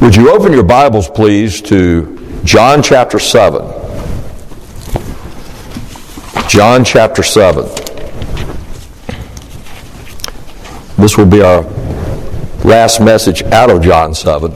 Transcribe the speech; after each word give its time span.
Would 0.00 0.14
you 0.14 0.32
open 0.32 0.52
your 0.52 0.62
Bibles, 0.62 1.08
please, 1.10 1.60
to 1.62 2.40
John 2.44 2.84
chapter 2.84 3.18
7? 3.18 3.60
John 6.48 6.84
chapter 6.84 7.24
7. 7.24 7.64
This 10.96 11.18
will 11.18 11.26
be 11.26 11.42
our 11.42 11.62
last 12.64 13.00
message 13.00 13.42
out 13.42 13.70
of 13.70 13.82
John 13.82 14.14
7. 14.14 14.52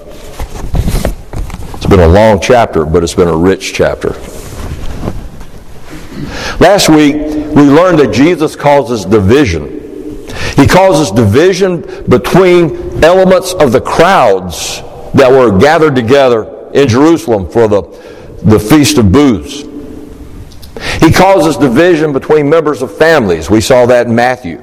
It's 1.74 1.86
been 1.86 1.98
a 1.98 2.06
long 2.06 2.40
chapter, 2.40 2.86
but 2.86 3.02
it's 3.02 3.14
been 3.14 3.26
a 3.26 3.36
rich 3.36 3.74
chapter. 3.74 4.10
Last 6.60 6.88
week, 6.88 7.16
we 7.16 7.62
learned 7.62 7.98
that 7.98 8.12
Jesus 8.12 8.54
causes 8.54 9.04
division. 9.04 9.80
He 10.54 10.68
causes 10.68 11.10
division 11.10 11.80
between 12.08 13.02
elements 13.02 13.54
of 13.54 13.72
the 13.72 13.80
crowds 13.80 14.84
that 15.14 15.30
were 15.30 15.58
gathered 15.58 15.94
together 15.94 16.70
in 16.72 16.88
Jerusalem 16.88 17.48
for 17.48 17.68
the, 17.68 17.82
the 18.42 18.58
Feast 18.58 18.98
of 18.98 19.12
Booths. 19.12 19.62
He 21.00 21.12
causes 21.12 21.56
division 21.56 22.12
between 22.12 22.48
members 22.48 22.82
of 22.82 22.96
families. 22.96 23.50
We 23.50 23.60
saw 23.60 23.86
that 23.86 24.06
in 24.06 24.14
Matthew. 24.14 24.62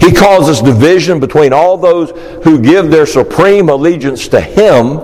He 0.00 0.12
causes 0.12 0.60
division 0.60 1.20
between 1.20 1.52
all 1.52 1.76
those 1.78 2.10
who 2.44 2.60
give 2.60 2.90
their 2.90 3.06
supreme 3.06 3.68
allegiance 3.68 4.28
to 4.28 4.40
Him 4.40 5.00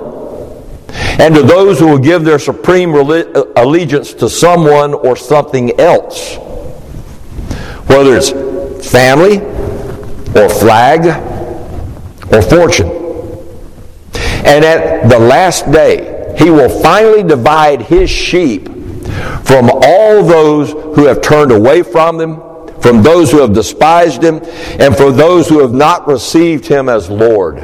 and 1.19 1.35
to 1.35 1.43
those 1.43 1.79
who 1.79 1.89
will 1.89 1.99
give 1.99 2.25
their 2.25 2.39
supreme 2.39 2.95
uh, 2.95 3.45
allegiance 3.57 4.15
to 4.15 4.29
someone 4.29 4.95
or 4.95 5.17
something 5.17 5.79
else. 5.79 6.37
Whether 7.87 8.17
it's 8.17 8.31
family 8.91 9.39
or 10.35 10.49
flag 10.49 11.07
or 12.33 12.43
fortune. 12.43 13.02
And 14.45 14.65
at 14.65 15.09
the 15.09 15.19
last 15.19 15.71
day, 15.71 16.35
he 16.39 16.51
will 16.51 16.69
finally 16.83 17.23
divide 17.23 17.83
his 17.83 18.11
sheep 18.11 18.67
from 19.45 19.71
all 19.71 20.25
those 20.25 20.71
who 20.71 21.07
have 21.07 21.21
turned 21.21 21.53
away 21.53 21.83
from 21.83 22.21
him, 22.21 22.37
from 22.81 23.03
those 23.03 23.31
who 23.31 23.41
have 23.41 23.53
despised 23.53 24.23
him, 24.23 24.41
and 24.81 24.97
for 24.97 25.13
those 25.13 25.49
who 25.49 25.61
have 25.61 25.73
not 25.73 26.07
received 26.09 26.67
him 26.67 26.89
as 26.89 27.09
Lord 27.09 27.59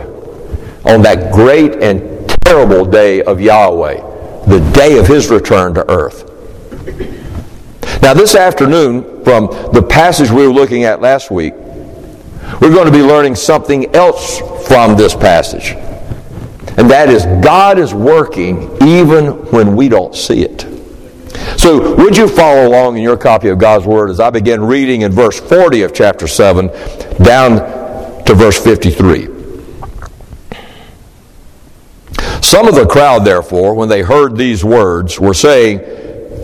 on 0.85 1.03
that 1.03 1.33
great 1.33 1.83
and 1.83 2.29
terrible 2.45 2.85
day 2.85 3.23
of 3.23 3.41
Yahweh, 3.41 4.47
the 4.47 4.71
day 4.73 4.99
of 4.99 5.07
his 5.07 5.29
return 5.29 5.75
to 5.75 5.91
earth. 5.91 6.25
Now, 8.01 8.15
this 8.15 8.35
afternoon, 8.35 9.25
from 9.25 9.49
the 9.73 9.83
passage 9.83 10.31
we 10.31 10.47
were 10.47 10.53
looking 10.53 10.85
at 10.85 11.01
last 11.01 11.31
week, 11.31 11.55
we're 12.61 12.73
going 12.73 12.87
to 12.87 12.93
be 12.93 13.03
learning 13.03 13.35
something 13.35 13.95
else 13.95 14.41
from 14.67 14.97
this 14.97 15.15
passage. 15.15 15.75
And 16.79 16.89
that 16.91 17.09
is, 17.09 17.27
God 17.45 17.77
is 17.77 17.93
working 17.93 18.71
even 18.83 19.33
when 19.51 19.75
we 19.75 19.89
don't 19.89 20.15
see 20.15 20.45
it. 20.45 20.65
So, 21.59 21.97
would 21.97 22.17
you 22.17 22.29
follow 22.29 22.69
along 22.69 22.97
in 22.97 23.03
your 23.03 23.17
copy 23.17 23.49
of 23.49 23.59
God's 23.59 23.85
Word 23.85 24.11
as 24.11 24.21
I 24.21 24.31
begin 24.31 24.63
reading 24.63 25.03
in 25.03 25.11
verse 25.11 25.41
40 25.41 25.83
of 25.83 25.93
chapter 25.93 26.29
7 26.29 26.69
down 27.21 28.25
to 28.25 28.35
verse 28.35 28.63
53? 28.63 29.27
Some 32.43 32.69
of 32.69 32.77
the 32.77 32.87
crowd, 32.89 33.25
therefore, 33.25 33.75
when 33.75 33.89
they 33.89 34.03
heard 34.03 34.37
these 34.37 34.65
words, 34.65 35.19
were 35.19 35.35
saying, 35.35 35.79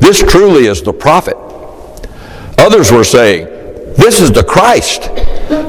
This 0.01 0.21
truly 0.21 0.67
is 0.67 0.83
the 0.83 0.93
prophet. 0.93 1.37
Others 2.59 2.91
were 2.91 3.05
saying, 3.05 3.47
This 3.95 4.21
is 4.21 4.33
the 4.33 4.43
Christ. 4.43 5.05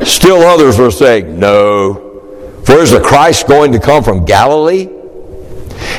Still 0.09 0.41
others 0.41 0.79
were 0.79 0.89
saying, 0.89 1.39
No, 1.39 2.04
for 2.65 2.79
is 2.79 2.91
the 2.91 2.99
Christ 2.99 3.47
going 3.47 3.71
to 3.73 3.79
come 3.79 4.03
from 4.03 4.25
Galilee? 4.25 4.89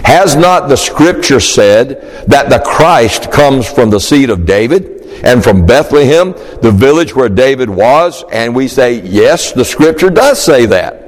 Has 0.04 0.36
not 0.36 0.68
the 0.68 0.76
scripture 0.76 1.40
said 1.40 2.26
that 2.28 2.50
the 2.50 2.58
Christ 2.58 3.30
comes 3.30 3.70
from 3.70 3.90
the 3.90 4.00
seed 4.00 4.30
of 4.30 4.46
David 4.46 5.24
and 5.24 5.42
from 5.42 5.64
Bethlehem, 5.64 6.32
the 6.60 6.72
village 6.72 7.14
where 7.14 7.28
David 7.28 7.70
was? 7.70 8.24
And 8.32 8.54
we 8.54 8.68
say, 8.68 9.00
yes, 9.00 9.52
the 9.52 9.64
scripture 9.64 10.10
does 10.10 10.42
say 10.42 10.66
that. 10.66 11.04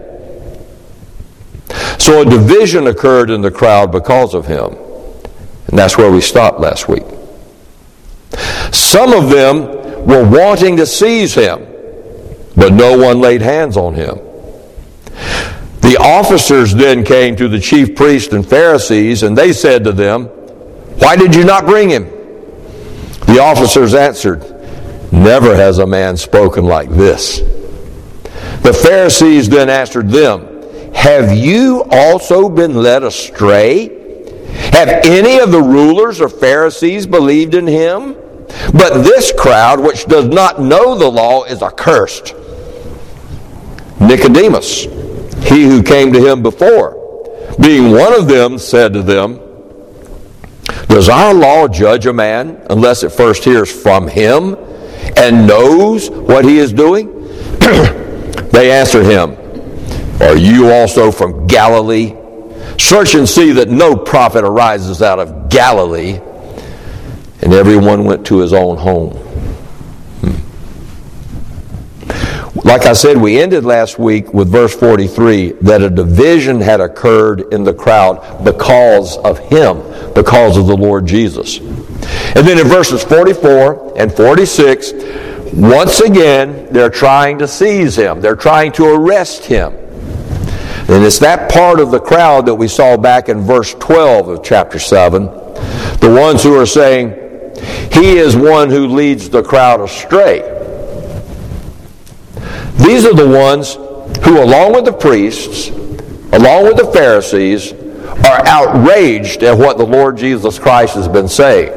So 1.99 2.23
a 2.23 2.25
division 2.25 2.87
occurred 2.87 3.31
in 3.31 3.41
the 3.41 3.51
crowd 3.51 3.91
because 3.91 4.35
of 4.35 4.47
him. 4.47 4.77
And 5.67 5.79
that's 5.79 5.99
where 5.99 6.11
we 6.11 6.21
stopped 6.21 6.61
last 6.61 6.89
week. 6.89 7.05
Some 8.73 9.13
of 9.13 9.31
them 9.31 10.07
were 10.07 10.27
wanting 10.27 10.77
to 10.77 10.87
seize 10.87 11.35
him, 11.35 11.67
but 12.57 12.73
no 12.73 12.97
one 12.97 13.21
laid 13.21 13.43
hands 13.43 13.77
on 13.77 13.95
him. 13.95 14.19
The 15.81 15.97
officers 16.01 16.75
then 16.75 17.05
came 17.05 17.37
to 17.37 17.49
the 17.49 17.61
chief 17.61 17.95
priests 17.97 18.33
and 18.33 18.47
Pharisees, 18.47 19.23
and 19.23 19.37
they 19.37 19.53
said 19.53 19.85
to 19.85 19.93
them, 19.93 20.27
Why 20.99 21.17
did 21.17 21.35
you 21.35 21.45
not 21.45 21.65
bring 21.65 21.89
him? 21.89 22.05
The 23.27 23.41
officers 23.41 23.95
answered, 23.95 24.43
Never 25.13 25.55
has 25.55 25.79
a 25.79 25.87
man 25.87 26.17
spoken 26.17 26.65
like 26.65 26.91
this. 26.91 27.39
The 28.63 28.79
Pharisees 28.83 29.49
then 29.49 29.71
answered 29.71 30.11
them, 30.11 30.93
Have 30.95 31.37
you 31.37 31.85
also 31.91 32.49
been 32.49 32.75
led 32.77 33.03
astray? 33.03 33.89
Have 34.73 34.89
any 35.07 35.39
of 35.39 35.51
the 35.51 35.63
rulers 35.63 36.21
or 36.21 36.29
Pharisees 36.29 37.07
believed 37.07 37.55
in 37.55 37.67
him? 37.67 38.15
But 38.73 39.03
this 39.03 39.33
crowd, 39.33 39.81
which 39.81 40.05
does 40.07 40.27
not 40.27 40.61
know 40.61 40.97
the 40.97 41.11
law, 41.11 41.45
is 41.45 41.63
accursed. 41.63 42.35
Nicodemus, 44.01 44.87
he 45.49 45.65
who 45.65 45.83
came 45.83 46.13
to 46.13 46.21
him 46.21 46.43
before. 46.43 46.95
Being 47.61 47.91
one 47.91 48.13
of 48.13 48.29
them, 48.29 48.59
said 48.59 48.93
to 48.93 49.03
them, 49.03 49.41
Does 50.89 51.09
our 51.09 51.35
law 51.35 51.67
judge 51.67 52.07
a 52.07 52.13
man 52.13 52.65
unless 52.71 53.03
it 53.03 53.11
first 53.11 53.45
hears 53.45 53.71
from 53.71 54.07
him 54.07 54.57
and 55.17 55.47
knows 55.47 56.11
what 56.11 56.45
he 56.45 56.59
is 56.59 56.73
doing? 56.73 57.09
they 58.53 58.71
answered 58.71 59.05
him, 59.05 59.37
Are 60.23 60.37
you 60.37 60.71
also 60.71 61.11
from 61.11 61.47
Galilee? 61.47 62.15
Search 62.79 63.15
and 63.15 63.29
see 63.29 63.53
that 63.53 63.69
no 63.69 63.97
prophet 63.97 64.45
arises 64.45 65.03
out 65.03 65.19
of 65.19 65.49
Galilee. 65.49 66.21
And 67.41 67.53
everyone 67.53 68.05
went 68.05 68.27
to 68.27 68.39
his 68.39 68.53
own 68.53 68.77
home. 68.77 69.28
Like 72.65 72.87
I 72.87 72.93
said, 72.93 73.17
we 73.17 73.39
ended 73.39 73.65
last 73.65 73.99
week 73.99 74.35
with 74.35 74.49
verse 74.49 74.75
43 74.75 75.53
that 75.63 75.81
a 75.81 75.89
division 75.89 76.61
had 76.61 76.81
occurred 76.81 77.53
in 77.53 77.63
the 77.63 77.73
crowd 77.73 78.45
because 78.45 79.17
of 79.19 79.39
him, 79.39 79.79
because 80.13 80.57
of 80.57 80.67
the 80.67 80.77
Lord 80.77 81.07
Jesus. 81.07 81.59
And 81.59 82.47
then 82.47 82.59
in 82.59 82.67
verses 82.67 83.05
44 83.05 83.97
and 83.97 84.13
46, 84.13 84.93
once 85.53 86.01
again, 86.01 86.73
they're 86.73 86.91
trying 86.91 87.39
to 87.39 87.47
seize 87.47 87.97
him, 87.97 88.21
they're 88.21 88.37
trying 88.37 88.73
to 88.73 88.87
arrest 88.87 89.45
him. 89.45 89.73
And 90.91 91.05
it's 91.05 91.21
that 91.21 91.51
part 91.53 91.81
of 91.81 91.91
the 91.91 92.01
crowd 92.01 92.47
that 92.47 92.55
we 92.55 92.67
saw 92.67 92.97
back 92.97 93.29
in 93.29 93.41
verse 93.43 93.75
12 93.75 94.29
of 94.29 94.43
chapter 94.43 94.79
7. 94.79 95.27
The 95.27 96.19
ones 96.19 96.43
who 96.43 96.59
are 96.59 96.67
saying, 96.67 97.11
He 97.93 98.19
is 98.19 98.35
one 98.35 98.69
who 98.71 98.89
leads 98.89 99.29
the 99.29 99.43
crowd 99.43 99.81
astray. 99.81 100.58
These 102.79 103.05
are 103.05 103.15
the 103.15 103.29
ones 103.29 103.75
who, 104.25 104.43
along 104.43 104.73
with 104.73 104.85
the 104.85 104.93
priests, 104.93 105.69
along 106.33 106.65
with 106.65 106.77
the 106.77 106.91
Pharisees, 106.93 107.73
are 107.73 108.47
outraged 108.47 109.43
at 109.43 109.57
what 109.57 109.79
the 109.79 109.87
Lord 109.87 110.17
Jesus 110.17 110.59
Christ 110.59 110.95
has 110.95 111.09
been 111.09 111.29
saying. 111.29 111.71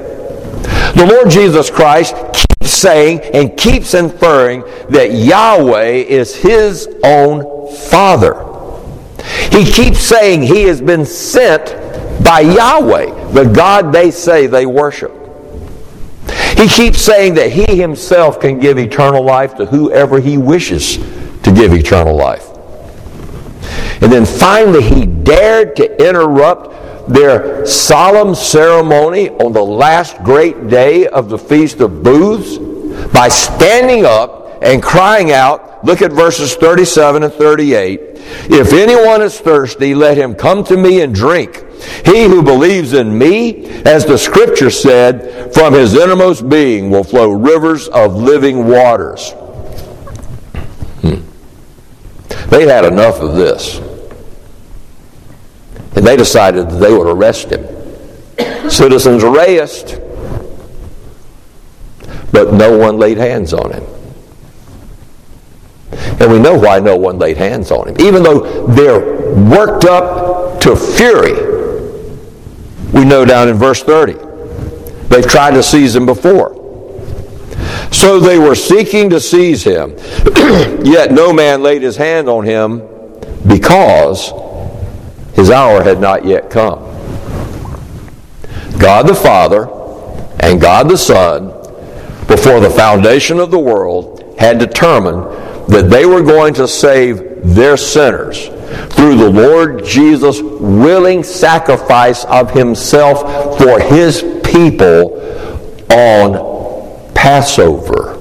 The 0.96 1.08
Lord 1.10 1.30
Jesus 1.30 1.70
Christ 1.70 2.16
keeps 2.34 2.72
saying 2.72 3.22
and 3.34 3.58
keeps 3.58 3.94
inferring 3.94 4.62
that 4.90 5.12
Yahweh 5.14 6.04
is 6.08 6.36
his 6.36 6.88
own 7.04 7.74
Father. 7.90 8.48
He 9.52 9.66
keeps 9.66 10.00
saying 10.00 10.44
he 10.44 10.64
has 10.64 10.82
been 10.82 11.06
sent 11.06 11.76
by 12.24 12.42
Yahweh, 12.42 13.32
the 13.32 13.46
God 13.46 13.92
they 13.92 14.12
say 14.12 14.48
they 14.48 14.66
worship. 14.66 15.21
He 16.58 16.68
keeps 16.68 17.02
saying 17.02 17.36
that 17.36 17.52
he 17.52 17.76
himself 17.76 18.40
can 18.40 18.60
give 18.60 18.78
eternal 18.78 19.24
life 19.24 19.56
to 19.56 19.66
whoever 19.66 20.20
he 20.20 20.38
wishes 20.38 20.98
to 20.98 21.52
give 21.54 21.74
eternal 21.74 22.16
life. 22.16 22.48
And 24.02 24.12
then 24.12 24.26
finally, 24.26 24.82
he 24.82 25.06
dared 25.06 25.76
to 25.78 26.08
interrupt 26.08 27.08
their 27.08 27.66
solemn 27.66 28.36
ceremony 28.36 29.30
on 29.30 29.54
the 29.54 29.64
last 29.64 30.18
great 30.24 30.68
day 30.68 31.08
of 31.08 31.30
the 31.30 31.38
Feast 31.38 31.80
of 31.80 32.04
Booths 32.04 32.58
by 33.14 33.28
standing 33.28 34.06
up 34.06 34.60
and 34.62 34.82
crying 34.82 35.32
out. 35.32 35.84
Look 35.84 36.02
at 36.02 36.12
verses 36.12 36.56
37 36.56 37.24
and 37.24 37.34
38. 37.34 38.00
If 38.50 38.74
anyone 38.74 39.22
is 39.22 39.40
thirsty, 39.40 39.96
let 39.96 40.18
him 40.18 40.36
come 40.36 40.64
to 40.66 40.78
me 40.78 41.02
and 41.02 41.14
drink. 41.14 41.64
He 42.06 42.24
who 42.26 42.44
believes 42.44 42.94
in 42.94 43.18
me, 43.18 43.66
as 43.84 44.06
the 44.06 44.18
scripture 44.18 44.70
said, 44.70 45.54
from 45.54 45.74
his 45.74 45.96
innermost 45.96 46.48
being 46.48 46.90
will 46.90 47.04
flow 47.04 47.32
rivers 47.32 47.88
of 47.88 48.16
living 48.16 48.68
waters. 48.68 49.32
Hmm. 51.02 51.22
They 52.50 52.68
had 52.68 52.86
enough 52.86 53.20
of 53.20 53.36
this. 53.36 53.80
And 55.96 56.06
they 56.06 56.16
decided 56.16 56.70
that 56.70 56.78
they 56.78 56.94
would 56.94 57.08
arrest 57.08 57.52
him. 57.52 57.66
Citizens 58.70 59.24
arrest, 59.24 60.00
but 62.32 62.54
no 62.54 62.78
one 62.78 62.98
laid 62.98 63.18
hands 63.18 63.54
on 63.54 63.72
him. 63.72 63.84
And 66.22 66.32
we 66.32 66.40
know 66.40 66.58
why 66.58 66.80
no 66.80 66.96
one 66.96 67.18
laid 67.20 67.38
hands 67.38 67.72
on 67.72 67.90
him. 67.90 67.96
Even 68.00 68.24
though 68.24 68.68
they're 68.68 69.34
worked 69.50 69.86
up 69.86 70.62
to 70.62 70.76
fury, 70.76 71.51
we 72.94 73.06
know 73.06 73.26
down 73.26 73.48
in 73.50 73.56
verse 73.56 73.84
30. 73.84 74.14
They've 75.08 75.28
tried 75.28 75.52
to 75.52 75.64
seize 75.64 75.96
him 75.96 76.06
before. 76.06 76.58
So 77.92 78.20
they 78.20 78.38
were 78.38 78.56
seeking 78.56 79.10
to 79.10 79.20
seize 79.20 79.64
him, 79.64 79.92
yet 80.84 81.12
no 81.12 81.34
man 81.34 81.62
laid 81.62 81.82
his 81.82 81.98
hand 81.98 82.30
on 82.30 82.46
him 82.46 82.82
because 83.48 84.32
his 85.36 85.50
hour 85.50 85.84
had 85.84 86.00
not 86.00 86.26
yet 86.26 86.50
come. 86.50 86.80
God 88.80 89.08
the 89.08 89.16
Father 89.16 89.70
and 90.40 90.60
God 90.60 90.90
the 90.90 90.98
Son, 90.98 91.48
before 92.28 92.60
the 92.60 92.70
foundation 92.70 93.40
of 93.40 93.52
the 93.52 93.60
world, 93.60 94.36
had 94.40 94.58
determined 94.58 95.24
that 95.68 95.90
they 95.90 96.06
were 96.06 96.22
going 96.22 96.54
to 96.56 96.68
save 96.68 97.44
their 97.44 97.78
sinners 97.78 98.50
through 98.92 99.18
the 99.18 99.30
Lord 99.30 99.86
Jesus' 99.86 100.42
willing 100.42 101.24
sacrifice 101.24 102.26
of 102.26 102.52
himself 102.52 103.58
for 103.58 103.80
his 103.80 104.22
people 104.44 105.20
on 105.92 107.14
Passover. 107.14 108.18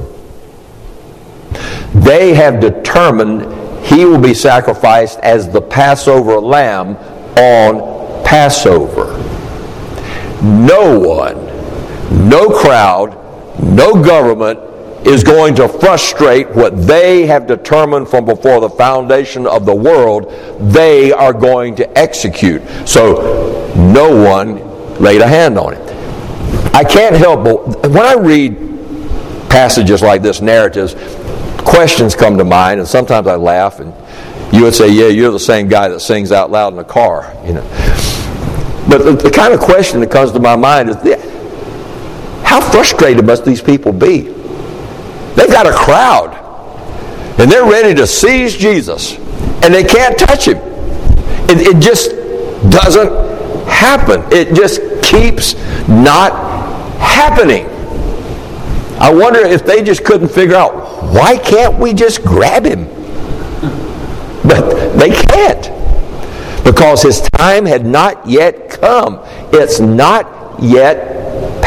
They 1.95 2.35
have 2.35 2.61
determined 2.61 3.85
he 3.85 4.05
will 4.05 4.21
be 4.21 4.35
sacrificed 4.35 5.19
as 5.21 5.49
the 5.49 5.61
Passover 5.61 6.39
lamb 6.39 6.97
on 7.37 8.25
Passover. 8.25 9.17
No 10.43 10.99
one, 10.99 12.29
no 12.29 12.49
crowd, 12.49 13.17
no 13.63 14.03
government 14.03 14.70
is 15.05 15.25
going 15.25 15.55
to 15.55 15.69
frustrate 15.69 16.49
what 16.51 16.77
they 16.87 17.27
have 17.27 17.47
determined 17.47 18.09
from 18.09 18.25
before 18.25 18.61
the 18.61 18.69
foundation 18.71 19.47
of 19.47 19.65
the 19.65 19.75
world 19.75 20.31
they 20.73 21.11
are 21.13 21.33
going 21.33 21.75
to 21.77 21.99
execute. 21.99 22.63
So 22.87 23.73
no 23.77 24.15
one 24.25 25.01
laid 25.01 25.23
a 25.23 25.27
hand 25.27 25.59
on 25.59 25.75
it. 25.75 25.91
I 26.75 26.85
can't 26.85 27.17
help 27.17 27.45
but 27.45 27.91
when 27.91 28.05
I 28.05 28.15
read 28.15 28.57
passages 29.49 30.03
like 30.03 30.23
this, 30.23 30.41
narratives, 30.41 30.95
questions 31.65 32.15
come 32.15 32.39
to 32.39 32.45
mind, 32.45 32.81
and 32.81 32.89
sometimes 32.89 33.27
I 33.27 33.37
laugh, 33.37 33.81
and 33.81 33.93
you 34.55 34.63
would 34.63 34.75
say, 34.75 34.89
"Yeah, 34.89 35.07
you're 35.07 35.33
the 35.33 35.41
same 35.41 35.69
guy 35.69 35.89
that 35.89 36.01
sings 36.01 36.33
out 36.33 36.51
loud 36.51 36.73
in 36.73 36.77
the 36.77 36.85
car," 36.85 37.35
you 37.45 37.55
know. 37.55 37.63
But 38.89 39.05
the, 39.05 39.13
the 39.13 39.31
kind 39.31 39.53
of 39.53 39.61
question 39.61 40.01
that 40.01 40.11
comes 40.11 40.33
to 40.33 40.41
my 40.41 40.57
mind 40.57 40.91
is, 40.91 40.97
how 42.45 42.61
frustrated 42.61 43.27
must 43.27 43.45
these 43.45 43.61
people 43.61 43.93
be? 43.93 44.40
They've 45.41 45.49
got 45.49 45.67
a 45.67 45.73
crowd, 45.73 46.35
and 47.41 47.51
they're 47.51 47.65
ready 47.65 47.95
to 47.95 48.07
seize 48.07 48.55
Jesus, 48.55 49.17
and 49.65 49.73
they 49.73 49.83
can't 49.83 50.19
touch 50.19 50.47
him. 50.47 50.59
It, 51.49 51.77
it 51.77 51.81
just 51.81 52.11
doesn't 52.71 53.11
happen. 53.67 54.23
It 54.31 54.55
just 54.55 54.83
keeps 55.03 55.55
not 55.89 56.33
happening. 57.01 57.65
I 59.01 59.11
wonder 59.15 59.41
if 59.41 59.65
they 59.65 59.83
just 59.83 60.05
couldn't 60.05 60.29
figure 60.29 60.57
out 60.57 60.75
why 61.05 61.39
can't 61.39 61.79
we 61.79 61.95
just 61.95 62.23
grab 62.23 62.67
him? 62.67 62.85
But 64.43 64.99
they 64.99 65.09
can't 65.09 66.65
because 66.67 67.01
his 67.01 67.23
time 67.23 67.65
had 67.65 67.87
not 67.87 68.29
yet 68.29 68.69
come. 68.69 69.21
It's 69.55 69.81
not 69.81 70.63
yet 70.63 71.20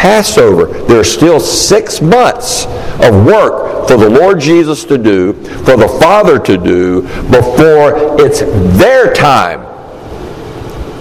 Passover. 0.03 0.65
There's 0.83 1.09
still 1.09 1.39
six 1.39 2.01
months 2.01 2.65
of 2.99 3.25
work 3.25 3.87
for 3.87 3.95
the 3.95 4.09
Lord 4.09 4.37
Jesus 4.37 4.83
to 4.83 4.97
do, 4.97 5.31
for 5.63 5.77
the 5.77 5.87
Father 6.01 6.37
to 6.39 6.57
do, 6.57 7.03
before 7.31 8.19
it's 8.19 8.41
their 8.77 9.13
time 9.13 9.61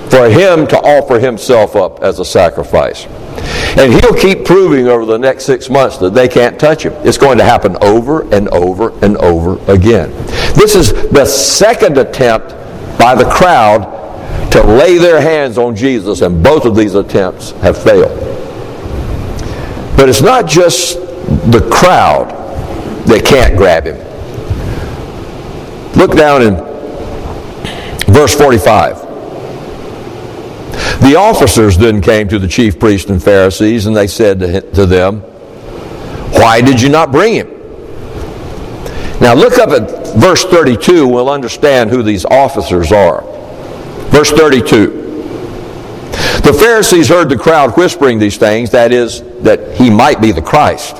for 0.09 0.31
him 0.31 0.69
to 0.69 0.79
offer 0.79 1.19
himself 1.19 1.75
up 1.75 2.01
as 2.01 2.21
a 2.21 2.25
sacrifice. 2.25 3.07
And 3.77 3.93
he'll 3.93 4.15
keep 4.15 4.45
proving 4.45 4.87
over 4.87 5.05
the 5.05 5.19
next 5.19 5.47
six 5.47 5.69
months 5.69 5.99
that 5.99 6.15
they 6.15 6.29
can't 6.29 6.61
touch 6.61 6.87
him. 6.87 6.93
It's 7.05 7.19
going 7.19 7.39
to 7.39 7.45
happen 7.45 7.77
over 7.83 8.33
and 8.33 8.49
over 8.51 8.97
and 9.05 9.17
over 9.17 9.59
again. 9.69 10.13
This 10.55 10.77
is 10.77 10.93
the 11.11 11.25
second 11.25 11.99
attempt 11.99 12.51
by 13.01 13.17
the 13.17 13.29
crowd 13.29 14.53
to 14.53 14.63
lay 14.63 14.99
their 14.99 15.21
hands 15.21 15.59
on 15.59 15.75
Jesus, 15.75 16.21
and 16.21 16.41
both 16.41 16.67
of 16.67 16.77
these 16.77 16.95
attempts 16.95 17.51
have 17.63 17.83
failed. 17.83 18.32
But 19.97 20.09
it's 20.09 20.23
not 20.23 20.47
just 20.47 20.99
the 21.51 21.69
crowd 21.73 22.31
that 23.07 23.25
can't 23.25 23.57
grab 23.57 23.85
him. 23.85 23.97
Look 25.97 26.17
down 26.17 26.43
in 26.43 26.55
verse 28.13 28.35
45. 28.35 29.01
The 31.03 31.17
officers 31.17 31.77
then 31.77 32.01
came 32.01 32.29
to 32.29 32.39
the 32.39 32.49
chief 32.49 32.79
priests 32.79 33.11
and 33.11 33.23
Pharisees, 33.23 33.87
and 33.87 33.97
they 33.97 34.07
said 34.07 34.41
to 34.75 34.87
them, 34.87 35.21
Why 36.33 36.61
did 36.61 36.81
you 36.81 36.89
not 36.89 37.13
bring 37.13 37.35
him? 37.35 37.49
Now 39.21 39.35
look 39.35 39.59
up 39.59 39.71
at 39.71 40.17
verse 40.17 40.45
32, 40.45 41.07
we'll 41.07 41.31
understand 41.31 41.91
who 41.91 42.03
these 42.03 42.25
officers 42.25 42.91
are. 42.91 43.23
Verse 44.11 44.31
32. 44.31 45.02
The 46.45 46.53
Pharisees 46.53 47.09
heard 47.09 47.29
the 47.29 47.39
crowd 47.39 47.77
whispering 47.77 48.19
these 48.19 48.37
things, 48.37 48.71
that 48.71 48.93
is, 48.93 49.23
that 49.43 49.77
he 49.77 49.91
might 49.91 50.21
be 50.21 50.33
the 50.33 50.43
Christ. 50.43 50.97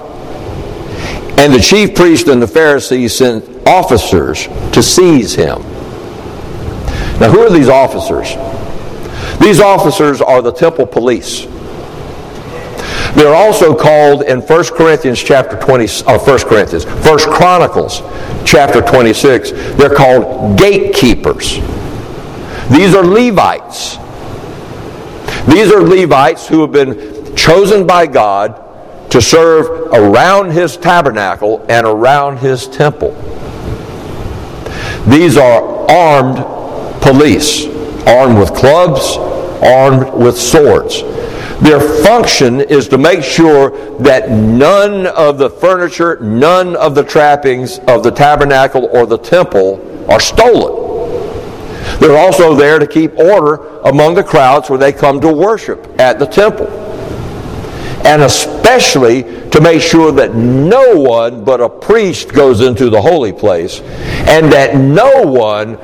And 1.39 1.53
the 1.53 1.61
chief 1.61 1.95
priest 1.95 2.29
and 2.29 2.41
the 2.41 2.47
Pharisees 2.47 3.17
sent 3.17 3.67
officers 3.67 4.47
to 4.73 4.83
seize 4.83 5.35
him. 5.35 5.63
Now, 7.19 7.31
who 7.31 7.41
are 7.41 7.51
these 7.51 7.69
officers? 7.69 8.37
These 9.41 9.61
officers 9.61 10.21
are 10.21 10.43
the 10.43 10.53
temple 10.53 10.87
police. 10.87 11.47
They're 13.15 13.35
also 13.35 13.75
called 13.75 14.23
in 14.23 14.41
1 14.41 14.65
Corinthians 14.67 15.23
chapter 15.23 15.59
20, 15.59 15.85
uh, 16.07 16.15
or 16.15 16.19
1 16.19 16.39
Corinthians, 16.49 16.87
1 16.87 17.19
Chronicles 17.19 18.01
chapter 18.47 18.81
26, 18.81 19.51
they're 19.77 19.95
called 19.95 20.59
gatekeepers. 20.59 21.57
These 22.71 22.95
are 22.95 23.05
Levites. 23.05 23.97
These 25.49 25.73
are 25.73 25.83
Levites 25.83 26.47
who 26.47 26.61
have 26.61 26.73
been 26.73 27.35
chosen 27.35 27.87
by 27.87 28.07
God 28.07 29.11
to 29.11 29.21
serve 29.21 29.93
around 29.93 30.53
his 30.53 30.77
tabernacle 30.77 31.65
and 31.69 31.87
around 31.87 32.39
his 32.39 32.69
temple. 32.69 33.11
These 35.07 35.37
are 35.37 35.91
armed 35.91 36.39
police, 37.03 37.67
armed 38.07 38.39
with 38.39 38.55
clubs, 38.55 39.17
armed 39.63 40.15
with 40.15 40.39
swords. 40.39 41.03
Their 41.61 41.81
function 42.03 42.61
is 42.61 42.89
to 42.89 42.99
make 42.99 43.23
sure 43.23 43.71
that 43.99 44.31
none 44.31 45.07
of 45.07 45.39
the 45.39 45.51
furniture, 45.51 46.19
none 46.21 46.75
of 46.77 46.95
the 46.95 47.05
trappings 47.05 47.79
of 47.81 48.03
the 48.03 48.11
tabernacle 48.11 48.89
or 48.93 49.07
the 49.07 49.19
temple 49.19 49.81
are 50.11 50.21
stolen. 50.21 50.82
They're 52.03 52.19
also 52.19 52.57
there 52.57 52.81
to 52.81 52.87
keep 52.87 53.17
order 53.17 53.79
among 53.85 54.17
the 54.17 54.25
crowds 54.25 54.69
when 54.69 54.81
they 54.81 54.93
come 54.93 55.21
to 55.21 55.33
worship 55.33 55.87
at 56.01 56.19
the 56.19 56.27
temple. 56.27 56.67
And 58.05 58.23
especially 58.23 59.23
to 59.51 59.61
make 59.61 59.81
sure 59.81 60.11
that 60.11 60.35
no 60.35 60.97
one 60.97 61.45
but 61.45 61.61
a 61.61 61.69
priest 61.69 62.33
goes 62.33 62.61
into 62.61 62.91
the 62.91 63.01
holy 63.01 63.33
place, 63.33 63.79
and 64.27 64.53
that 64.53 64.75
no 64.75 65.23
one 65.23 65.77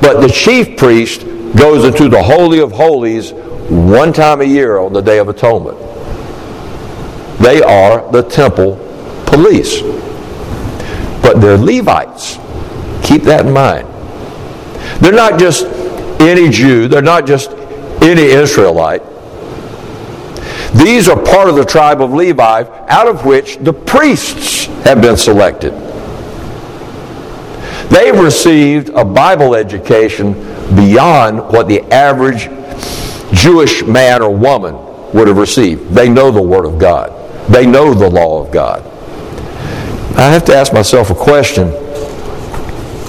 but 0.00 0.20
the 0.20 0.28
chief 0.28 0.76
priest 0.76 1.20
goes 1.56 1.84
into 1.84 2.08
the 2.08 2.20
Holy 2.20 2.58
of 2.58 2.72
Holies 2.72 3.32
one 3.32 4.12
time 4.12 4.40
a 4.40 4.44
year 4.44 4.78
on 4.78 4.92
the 4.92 5.00
Day 5.00 5.18
of 5.18 5.28
Atonement. 5.28 5.78
They 7.38 7.62
are 7.62 8.10
the 8.10 8.22
temple 8.22 8.74
police. 9.26 9.80
But 11.22 11.40
they're 11.40 11.56
Levites. 11.56 12.38
Keep 13.06 13.22
that 13.22 13.46
in 13.46 13.52
mind. 13.52 13.91
They're 15.00 15.12
not 15.12 15.38
just 15.38 15.66
any 16.20 16.48
Jew, 16.48 16.88
they're 16.88 17.02
not 17.02 17.26
just 17.26 17.50
any 18.02 18.22
Israelite. 18.22 19.02
These 20.74 21.08
are 21.08 21.20
part 21.22 21.48
of 21.48 21.56
the 21.56 21.64
tribe 21.64 22.00
of 22.00 22.12
Levi, 22.12 22.64
out 22.88 23.06
of 23.06 23.24
which 23.24 23.58
the 23.58 23.72
priests 23.72 24.66
have 24.84 25.02
been 25.02 25.16
selected. 25.16 25.72
They've 27.90 28.18
received 28.18 28.88
a 28.90 29.04
Bible 29.04 29.54
education 29.54 30.32
beyond 30.74 31.38
what 31.52 31.68
the 31.68 31.82
average 31.92 32.48
Jewish 33.32 33.84
man 33.84 34.22
or 34.22 34.34
woman 34.34 34.74
would 35.12 35.28
have 35.28 35.36
received. 35.36 35.90
They 35.90 36.08
know 36.08 36.30
the 36.30 36.42
Word 36.42 36.64
of 36.64 36.78
God, 36.78 37.12
they 37.48 37.66
know 37.66 37.92
the 37.92 38.08
law 38.08 38.42
of 38.42 38.50
God. 38.50 38.82
I 40.16 40.30
have 40.30 40.44
to 40.46 40.54
ask 40.54 40.72
myself 40.72 41.10
a 41.10 41.14
question. 41.14 41.68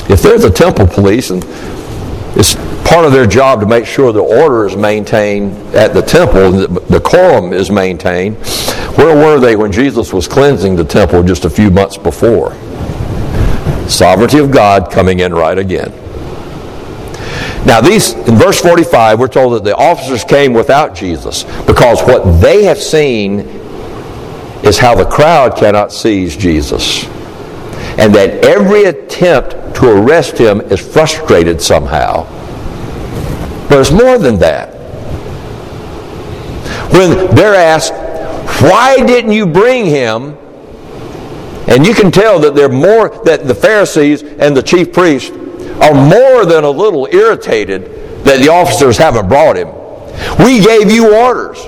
If 0.10 0.22
they're 0.22 0.38
the 0.38 0.50
temple 0.50 0.88
police 0.88 1.30
and 1.30 1.44
it's 2.36 2.56
part 2.90 3.06
of 3.06 3.12
their 3.12 3.28
job 3.28 3.60
to 3.62 3.66
make 3.66 3.86
sure 3.86 4.12
the 4.12 4.20
order 4.20 4.66
is 4.66 4.76
maintained 4.76 5.54
at 5.76 5.94
the 5.94 6.02
temple, 6.02 6.52
the 6.52 7.00
decorum 7.00 7.54
is 7.54 7.70
maintained. 7.70 8.38
Where 8.98 9.16
were 9.16 9.40
they 9.40 9.56
when 9.56 9.72
Jesus 9.72 10.14
was 10.14 10.28
cleansing 10.28 10.76
the 10.76 10.84
temple 10.84 11.24
just 11.24 11.46
a 11.46 11.50
few 11.50 11.72
months 11.72 11.98
before? 11.98 12.54
Sovereignty 13.88 14.40
of 14.40 14.52
God 14.52 14.92
coming 14.92 15.20
in 15.20 15.34
right 15.34 15.58
again. 15.58 15.92
Now, 17.66 17.80
these 17.80 18.14
in 18.14 18.36
verse 18.36 18.60
45, 18.60 19.20
we're 19.20 19.28
told 19.28 19.54
that 19.54 19.64
the 19.64 19.76
officers 19.76 20.24
came 20.26 20.54
without 20.54 20.94
Jesus 20.94 21.44
because 21.66 22.02
what 22.02 22.42
they 22.42 22.64
have 22.64 22.78
seen 22.78 23.40
is 24.64 24.78
how 24.78 24.96
the 24.96 25.06
crowd 25.06 25.56
cannot 25.56 25.92
seize 25.92 26.36
Jesus. 26.36 27.06
And 27.98 28.14
that 28.16 28.44
every 28.44 28.86
attempt 28.86 29.54
to 29.76 29.90
arrest 29.90 30.38
him 30.38 30.62
is 30.62 30.80
frustrated 30.80 31.62
somehow. 31.62 32.24
But 33.70 33.80
it's 33.80 33.92
more 33.92 34.18
than 34.18 34.38
that. 34.40 34.74
When 36.92 37.36
they're 37.36 37.56
asked, 37.56 37.94
why 38.62 39.04
didn't 39.06 39.32
you 39.32 39.46
bring 39.46 39.86
him? 39.86 40.38
And 41.68 41.86
you 41.86 41.94
can 41.94 42.12
tell 42.12 42.40
that 42.40 42.56
they're 42.56 42.70
more 42.70 43.10
that 43.26 43.48
the 43.48 43.56
Pharisees 43.56 44.22
and 44.22 44.56
the 44.56 44.62
chief 44.62 44.94
priests 44.94 45.32
are 45.82 45.94
more 45.94 46.46
than 46.46 46.64
a 46.64 46.70
little 46.70 47.08
irritated 47.12 47.86
that 48.24 48.40
the 48.40 48.50
officers 48.50 48.98
haven't 48.98 49.28
brought 49.28 49.56
him. 49.56 49.70
We 50.40 50.60
gave 50.64 50.92
you 50.92 51.16
orders. 51.16 51.66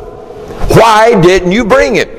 Why 0.77 1.19
didn't 1.21 1.51
you 1.51 1.65
bring 1.65 1.95
him? 1.95 2.09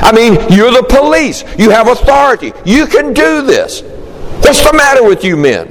I 0.00 0.12
mean, 0.12 0.34
you're 0.52 0.70
the 0.70 0.86
police. 0.88 1.44
You 1.58 1.70
have 1.70 1.88
authority. 1.88 2.52
You 2.64 2.86
can 2.86 3.12
do 3.12 3.42
this. 3.42 3.82
What's 4.40 4.64
the 4.64 4.72
matter 4.72 5.04
with 5.04 5.24
you 5.24 5.36
men? 5.36 5.68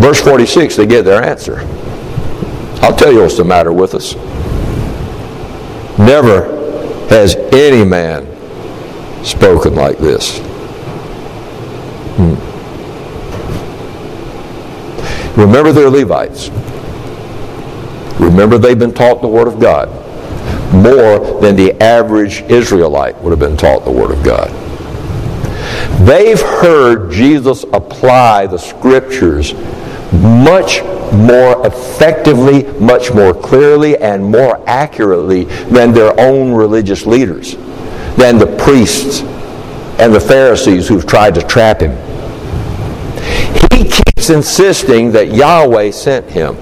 Verse 0.00 0.20
46, 0.20 0.76
they 0.76 0.86
get 0.86 1.04
their 1.04 1.22
answer. 1.22 1.60
I'll 2.82 2.96
tell 2.96 3.12
you 3.12 3.20
what's 3.20 3.36
the 3.36 3.44
matter 3.44 3.72
with 3.72 3.94
us. 3.94 4.14
Never 5.98 6.58
has 7.08 7.36
any 7.52 7.84
man 7.84 8.24
spoken 9.24 9.74
like 9.74 9.98
this. 9.98 10.38
Hmm. 12.16 12.50
Remember 15.40 15.72
they're 15.72 15.90
Levites. 15.90 16.50
Remember 18.18 18.58
they've 18.58 18.78
been 18.78 18.94
taught 18.94 19.20
the 19.20 19.28
Word 19.28 19.48
of 19.48 19.58
God 19.58 19.88
more 20.72 21.40
than 21.40 21.56
the 21.56 21.72
average 21.82 22.42
Israelite 22.42 23.16
would 23.22 23.30
have 23.30 23.40
been 23.40 23.56
taught 23.56 23.84
the 23.84 23.90
Word 23.90 24.10
of 24.10 24.22
God. 24.22 24.50
They've 26.10 26.42
heard 26.42 27.12
Jesus 27.12 27.62
apply 27.72 28.48
the 28.48 28.58
Scriptures 28.58 29.54
much 30.12 30.82
more 31.12 31.64
effectively, 31.64 32.64
much 32.80 33.12
more 33.14 33.32
clearly, 33.32 33.96
and 33.96 34.24
more 34.24 34.60
accurately 34.68 35.44
than 35.44 35.92
their 35.92 36.18
own 36.18 36.52
religious 36.52 37.06
leaders, 37.06 37.54
than 38.16 38.38
the 38.38 38.56
priests 38.58 39.20
and 40.00 40.12
the 40.12 40.18
Pharisees 40.18 40.88
who've 40.88 41.06
tried 41.06 41.36
to 41.36 41.42
trap 41.42 41.80
him. 41.80 41.92
He 43.72 43.84
keeps 43.84 44.30
insisting 44.30 45.12
that 45.12 45.32
Yahweh 45.32 45.92
sent 45.92 46.28
him. 46.28 46.56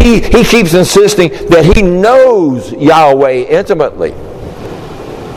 He, 0.00 0.22
he 0.22 0.44
keeps 0.44 0.72
insisting 0.72 1.28
that 1.50 1.70
he 1.76 1.82
knows 1.82 2.72
Yahweh 2.72 3.48
intimately, 3.50 4.12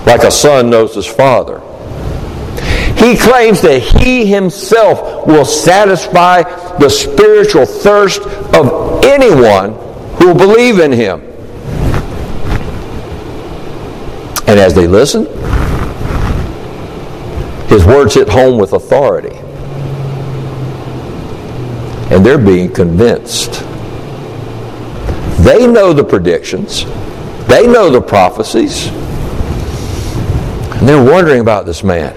like 0.06 0.24
a 0.24 0.32
son 0.32 0.70
knows 0.70 0.96
his 0.96 1.06
father. 1.06 1.62
He 3.00 3.16
claims 3.16 3.62
that 3.62 3.80
he 3.80 4.26
himself 4.26 5.26
will 5.26 5.46
satisfy 5.46 6.44
the 6.80 6.90
spiritual 6.90 7.66
thirst 7.66 8.20
of 8.54 9.06
anyone 9.06 9.72
who 10.18 10.28
will 10.28 10.36
believe 10.36 10.80
in 10.80 10.92
him. 10.92 11.22
And 14.50 14.60
as 14.60 14.74
they 14.74 14.86
listen, 14.86 15.28
his 17.70 17.86
words 17.86 18.16
hit 18.16 18.28
home 18.28 18.60
with 18.60 18.74
authority. 18.74 19.38
And 22.14 22.26
they're 22.26 22.38
being 22.38 22.74
convinced. 22.74 23.64
They 25.46 25.68
know 25.68 25.94
the 25.94 26.04
predictions, 26.04 26.84
they 27.48 27.66
know 27.66 27.90
the 27.90 28.02
prophecies, 28.02 28.88
and 30.78 30.86
they're 30.86 31.02
wondering 31.02 31.40
about 31.40 31.66
this 31.66 31.82
man. 31.82 32.14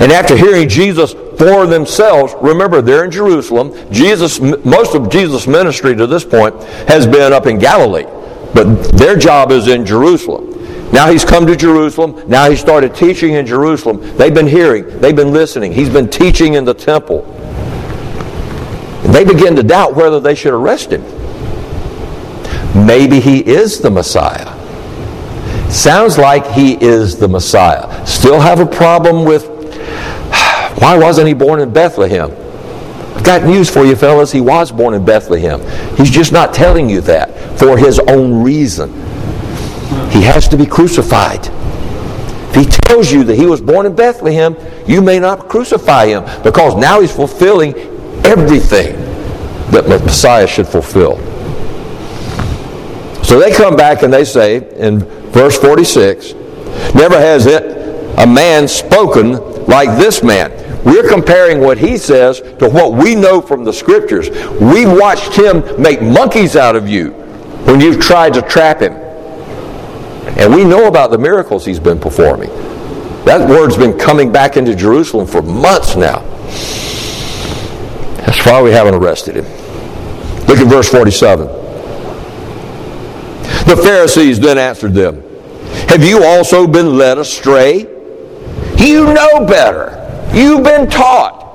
And 0.00 0.12
after 0.12 0.36
hearing 0.36 0.68
Jesus 0.68 1.12
for 1.12 1.66
themselves, 1.66 2.34
remember 2.40 2.80
they're 2.80 3.04
in 3.04 3.10
Jerusalem. 3.10 3.74
Jesus, 3.90 4.40
most 4.40 4.94
of 4.94 5.10
Jesus' 5.10 5.46
ministry 5.46 5.96
to 5.96 6.06
this 6.06 6.24
point 6.24 6.54
has 6.88 7.06
been 7.06 7.32
up 7.32 7.46
in 7.46 7.58
Galilee, 7.58 8.06
but 8.54 8.92
their 8.92 9.16
job 9.16 9.50
is 9.50 9.66
in 9.66 9.84
Jerusalem. 9.84 10.54
Now 10.92 11.10
he's 11.10 11.24
come 11.24 11.46
to 11.46 11.56
Jerusalem. 11.56 12.22
Now 12.28 12.48
he 12.48 12.56
started 12.56 12.94
teaching 12.94 13.34
in 13.34 13.44
Jerusalem. 13.44 14.16
They've 14.16 14.32
been 14.32 14.46
hearing, 14.46 15.00
they've 15.00 15.16
been 15.16 15.32
listening. 15.32 15.72
He's 15.72 15.90
been 15.90 16.08
teaching 16.08 16.54
in 16.54 16.64
the 16.64 16.74
temple. 16.74 17.22
They 19.12 19.24
begin 19.24 19.56
to 19.56 19.62
doubt 19.62 19.94
whether 19.96 20.20
they 20.20 20.34
should 20.34 20.54
arrest 20.54 20.92
him. 20.92 21.02
Maybe 22.86 23.20
he 23.20 23.44
is 23.44 23.80
the 23.80 23.90
Messiah. 23.90 24.54
Sounds 25.70 26.18
like 26.18 26.46
he 26.52 26.74
is 26.82 27.18
the 27.18 27.28
Messiah. 27.28 28.06
Still 28.06 28.40
have 28.40 28.60
a 28.60 28.66
problem 28.66 29.24
with 29.24 29.57
why 30.78 30.96
wasn't 30.96 31.28
he 31.28 31.34
born 31.34 31.60
in 31.60 31.72
Bethlehem? 31.72 32.30
I've 33.16 33.24
got 33.24 33.42
news 33.42 33.68
for 33.68 33.84
you, 33.84 33.96
fellas. 33.96 34.30
He 34.30 34.40
was 34.40 34.70
born 34.70 34.94
in 34.94 35.04
Bethlehem. 35.04 35.60
He's 35.96 36.10
just 36.10 36.32
not 36.32 36.54
telling 36.54 36.88
you 36.88 37.00
that 37.02 37.58
for 37.58 37.76
his 37.76 37.98
own 37.98 38.42
reason. 38.42 38.92
He 40.10 40.22
has 40.22 40.46
to 40.48 40.56
be 40.56 40.66
crucified. 40.66 41.48
If 42.50 42.54
he 42.54 42.64
tells 42.64 43.10
you 43.10 43.24
that 43.24 43.34
he 43.34 43.46
was 43.46 43.60
born 43.60 43.86
in 43.86 43.94
Bethlehem, 43.94 44.56
you 44.86 45.02
may 45.02 45.18
not 45.18 45.48
crucify 45.48 46.06
him 46.06 46.24
because 46.42 46.74
now 46.76 47.00
he's 47.00 47.14
fulfilling 47.14 47.74
everything 48.24 48.96
that 49.72 49.84
the 49.84 49.98
Messiah 49.98 50.46
should 50.46 50.66
fulfill. 50.66 51.16
So 53.24 53.38
they 53.38 53.50
come 53.50 53.76
back 53.76 54.02
and 54.02 54.12
they 54.12 54.24
say 54.24 54.56
in 54.78 55.00
verse 55.30 55.58
46 55.58 56.32
Never 56.94 57.18
has 57.18 57.46
it 57.46 57.64
a 58.18 58.26
man 58.26 58.66
spoken 58.66 59.32
like 59.66 59.98
this 59.98 60.22
man. 60.22 60.50
We're 60.84 61.08
comparing 61.08 61.60
what 61.60 61.78
he 61.78 61.96
says 61.96 62.40
to 62.40 62.68
what 62.68 62.92
we 62.92 63.14
know 63.14 63.40
from 63.40 63.64
the 63.64 63.72
scriptures. 63.72 64.30
We've 64.60 64.90
watched 64.90 65.34
him 65.34 65.80
make 65.80 66.00
monkeys 66.00 66.56
out 66.56 66.76
of 66.76 66.88
you 66.88 67.10
when 67.64 67.80
you've 67.80 68.00
tried 68.00 68.34
to 68.34 68.42
trap 68.42 68.80
him. 68.80 68.92
And 70.38 70.54
we 70.54 70.64
know 70.64 70.86
about 70.86 71.10
the 71.10 71.18
miracles 71.18 71.64
he's 71.64 71.80
been 71.80 71.98
performing. 71.98 72.50
That 73.24 73.48
word's 73.48 73.76
been 73.76 73.98
coming 73.98 74.32
back 74.32 74.56
into 74.56 74.74
Jerusalem 74.74 75.26
for 75.26 75.42
months 75.42 75.96
now. 75.96 76.20
That's 78.24 78.44
why 78.46 78.62
we 78.62 78.70
haven't 78.70 78.94
arrested 78.94 79.36
him. 79.36 79.44
Look 80.46 80.58
at 80.58 80.66
verse 80.66 80.88
47. 80.88 81.46
The 83.66 83.76
Pharisees 83.82 84.40
then 84.40 84.56
answered 84.56 84.94
them, 84.94 85.22
Have 85.88 86.02
you 86.04 86.24
also 86.24 86.66
been 86.66 86.96
led 86.96 87.18
astray? 87.18 87.80
You 88.78 89.12
know 89.12 89.44
better. 89.44 90.07
You've 90.32 90.64
been 90.64 90.88
taught. 90.88 91.46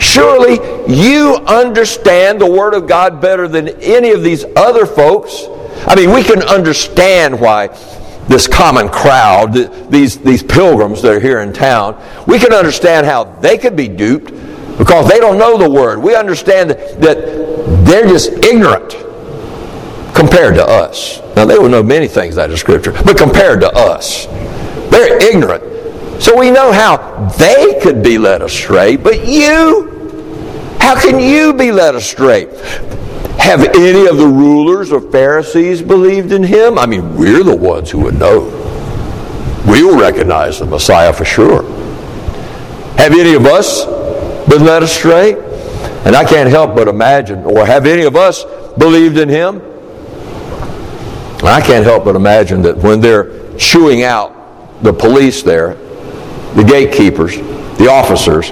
Surely 0.00 0.54
you 0.92 1.36
understand 1.46 2.40
the 2.40 2.50
Word 2.50 2.74
of 2.74 2.88
God 2.88 3.20
better 3.20 3.46
than 3.46 3.68
any 3.80 4.10
of 4.10 4.22
these 4.22 4.44
other 4.56 4.86
folks. 4.86 5.44
I 5.86 5.94
mean, 5.94 6.12
we 6.12 6.22
can 6.22 6.42
understand 6.42 7.38
why 7.38 7.68
this 8.28 8.46
common 8.46 8.88
crowd, 8.88 9.52
these, 9.90 10.18
these 10.18 10.42
pilgrims 10.42 11.02
that 11.02 11.12
are 11.12 11.20
here 11.20 11.40
in 11.40 11.52
town, 11.52 12.00
we 12.26 12.38
can 12.38 12.52
understand 12.52 13.06
how 13.06 13.24
they 13.24 13.58
could 13.58 13.76
be 13.76 13.88
duped 13.88 14.32
because 14.78 15.08
they 15.08 15.20
don't 15.20 15.36
know 15.36 15.58
the 15.58 15.68
Word. 15.68 15.98
We 15.98 16.14
understand 16.14 16.70
that 16.70 17.84
they're 17.84 18.06
just 18.06 18.30
ignorant 18.44 18.90
compared 20.14 20.54
to 20.54 20.64
us. 20.64 21.20
Now, 21.36 21.44
they 21.44 21.58
would 21.58 21.70
know 21.70 21.82
many 21.82 22.08
things 22.08 22.38
out 22.38 22.50
of 22.50 22.58
Scripture, 22.58 22.92
but 22.92 23.18
compared 23.18 23.60
to 23.60 23.70
us, 23.70 24.26
they're 24.90 25.22
ignorant. 25.22 25.62
So 26.20 26.38
we 26.38 26.50
know 26.50 26.70
how 26.70 27.28
they 27.38 27.80
could 27.80 28.02
be 28.02 28.18
led 28.18 28.42
astray, 28.42 28.96
but 28.96 29.26
you, 29.26 30.76
how 30.78 31.00
can 31.00 31.18
you 31.18 31.54
be 31.54 31.72
led 31.72 31.94
astray? 31.94 32.44
Have 33.38 33.62
any 33.74 34.06
of 34.06 34.18
the 34.18 34.26
rulers 34.26 34.92
or 34.92 35.00
Pharisees 35.00 35.80
believed 35.80 36.30
in 36.30 36.42
him? 36.42 36.78
I 36.78 36.84
mean, 36.84 37.16
we're 37.16 37.42
the 37.42 37.56
ones 37.56 37.90
who 37.90 38.00
would 38.00 38.18
know. 38.18 38.42
We 39.66 39.82
will 39.82 39.98
recognize 39.98 40.58
the 40.58 40.66
Messiah 40.66 41.10
for 41.10 41.24
sure. 41.24 41.62
Have 42.98 43.12
any 43.12 43.32
of 43.32 43.46
us 43.46 43.86
been 44.46 44.64
led 44.66 44.82
astray? 44.82 45.32
And 46.04 46.14
I 46.14 46.24
can't 46.24 46.50
help 46.50 46.74
but 46.74 46.86
imagine, 46.86 47.44
or 47.44 47.64
have 47.64 47.86
any 47.86 48.02
of 48.02 48.14
us 48.14 48.44
believed 48.76 49.16
in 49.16 49.30
him? 49.30 49.62
I 51.42 51.62
can't 51.62 51.84
help 51.84 52.04
but 52.04 52.14
imagine 52.14 52.60
that 52.62 52.76
when 52.76 53.00
they're 53.00 53.56
chewing 53.56 54.02
out 54.02 54.82
the 54.82 54.92
police 54.92 55.42
there, 55.42 55.78
the 56.54 56.64
gatekeepers, 56.64 57.36
the 57.78 57.88
officers, 57.90 58.50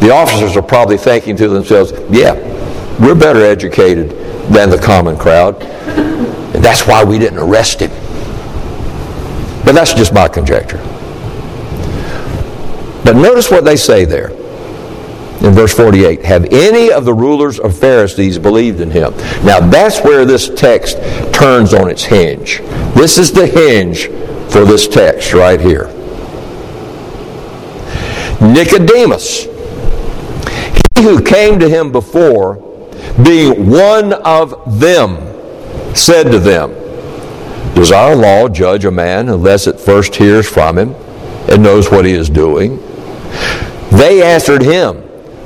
The 0.00 0.12
officers 0.12 0.56
are 0.56 0.62
probably 0.62 0.98
thinking 0.98 1.36
to 1.36 1.48
themselves, 1.48 1.92
yeah, 2.10 2.34
we're 3.00 3.14
better 3.14 3.40
educated 3.40 4.10
than 4.52 4.68
the 4.68 4.78
common 4.78 5.16
crowd. 5.16 5.62
And 5.62 6.62
that's 6.62 6.86
why 6.86 7.02
we 7.04 7.18
didn't 7.18 7.38
arrest 7.38 7.80
him. 7.80 7.90
But 9.64 9.72
that's 9.72 9.94
just 9.94 10.12
my 10.12 10.28
conjecture. 10.28 10.78
But 13.04 13.16
notice 13.16 13.50
what 13.50 13.64
they 13.64 13.76
say 13.76 14.04
there 14.04 14.30
in 14.30 15.52
verse 15.52 15.74
48 15.74 16.24
Have 16.24 16.44
any 16.52 16.92
of 16.92 17.04
the 17.04 17.14
rulers 17.14 17.58
of 17.58 17.78
Pharisees 17.78 18.38
believed 18.38 18.80
in 18.80 18.90
him? 18.90 19.12
Now 19.44 19.60
that's 19.60 20.00
where 20.00 20.24
this 20.24 20.48
text 20.48 20.98
turns 21.32 21.72
on 21.72 21.90
its 21.90 22.04
hinge. 22.04 22.60
This 22.94 23.18
is 23.18 23.32
the 23.32 23.46
hinge 23.46 24.06
for 24.52 24.64
this 24.64 24.86
text 24.86 25.32
right 25.32 25.60
here. 25.60 25.93
Nicodemus, 28.40 29.44
he 30.96 31.02
who 31.02 31.22
came 31.22 31.58
to 31.58 31.68
him 31.68 31.92
before, 31.92 32.56
being 33.24 33.70
one 33.70 34.12
of 34.12 34.78
them, 34.80 35.16
said 35.94 36.24
to 36.32 36.38
them, 36.38 36.70
Does 37.74 37.92
our 37.92 38.14
law 38.14 38.48
judge 38.48 38.84
a 38.84 38.90
man 38.90 39.28
unless 39.28 39.66
it 39.66 39.78
first 39.78 40.14
hears 40.14 40.48
from 40.48 40.78
him 40.78 40.94
and 41.48 41.62
knows 41.62 41.90
what 41.90 42.04
he 42.04 42.12
is 42.12 42.28
doing? 42.30 42.76
They 43.90 44.22
answered 44.22 44.62
him, 44.62 45.02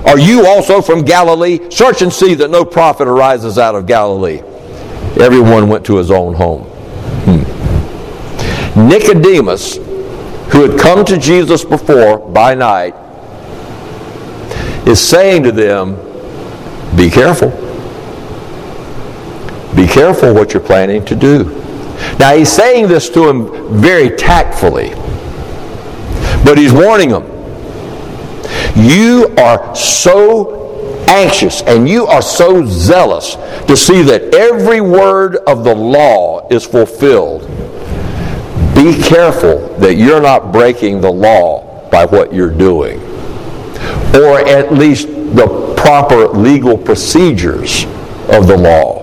Are 0.07 0.19
you 0.19 0.47
also 0.47 0.81
from 0.81 1.03
Galilee? 1.05 1.71
Search 1.71 2.03
and 2.03 2.13
see 2.13 2.35
that 2.35 2.51
no 2.51 2.65
prophet 2.65 3.09
arises 3.09 3.59
out 3.59 3.75
of 3.75 3.87
Galilee. 3.87 4.41
Everyone 5.21 5.69
went 5.69 5.85
to 5.87 5.97
his 5.97 6.11
own 6.11 6.35
home. 6.35 6.65
Hmm. 7.25 8.89
Nicodemus, 8.89 9.79
who 10.51 10.69
had 10.69 10.81
come 10.81 11.05
to 11.05 11.19
Jesus 11.19 11.65
before 11.65 12.19
by 12.19 12.55
night, 12.55 12.95
is 14.87 15.01
saying 15.01 15.43
to 15.45 15.53
them, 15.53 15.97
Be 16.97 17.11
careful. 17.11 17.51
Be 19.75 19.87
careful 19.87 20.35
what 20.35 20.55
you're 20.55 20.63
planning 20.63 21.05
to 21.05 21.15
do. 21.15 21.45
Now, 22.19 22.35
he's 22.35 22.51
saying 22.51 22.89
this 22.89 23.09
to 23.11 23.29
him 23.29 23.81
very 23.81 24.17
tactfully, 24.17 24.91
but 26.45 26.57
he's 26.57 26.73
warning 26.73 27.11
them 27.11 27.39
you 28.79 29.35
are 29.39 29.75
so 29.75 31.07
anxious 31.09 31.63
and 31.63 31.89
you 31.89 32.07
are 32.07 32.23
so 32.23 32.65
zealous 32.65 33.35
to 33.67 33.77
see 33.77 34.03
that 34.03 34.35
every 34.35 34.81
word 34.81 35.37
of 35.49 35.65
the 35.65 35.75
law 35.75 36.47
is 36.49 36.65
fulfilled. 36.65 37.43
Be 38.79 38.97
careful 39.03 39.77
that 39.79 39.97
you're 39.97 40.21
not 40.21 40.53
breaking 40.53 41.01
the 41.01 41.11
law 41.11 41.91
by 41.91 42.07
what 42.07 42.33
you're 42.33 42.55
doing, 42.55 43.01
or 44.15 44.39
at 44.39 44.73
least 44.73 45.09
the 45.09 45.75
proper 45.77 46.29
legal 46.29 46.79
procedures 46.79 47.87
of 48.31 48.47
the 48.47 48.57
law 48.57 49.03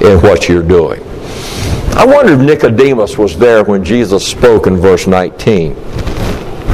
in 0.00 0.20
what 0.20 0.48
you're 0.48 0.64
doing. 0.64 1.00
I 1.96 2.04
wonder 2.04 2.32
if 2.32 2.40
Nicodemus 2.40 3.16
was 3.16 3.38
there 3.38 3.62
when 3.62 3.84
Jesus 3.84 4.26
spoke 4.26 4.66
in 4.66 4.76
verse 4.78 5.06
19. 5.06 5.74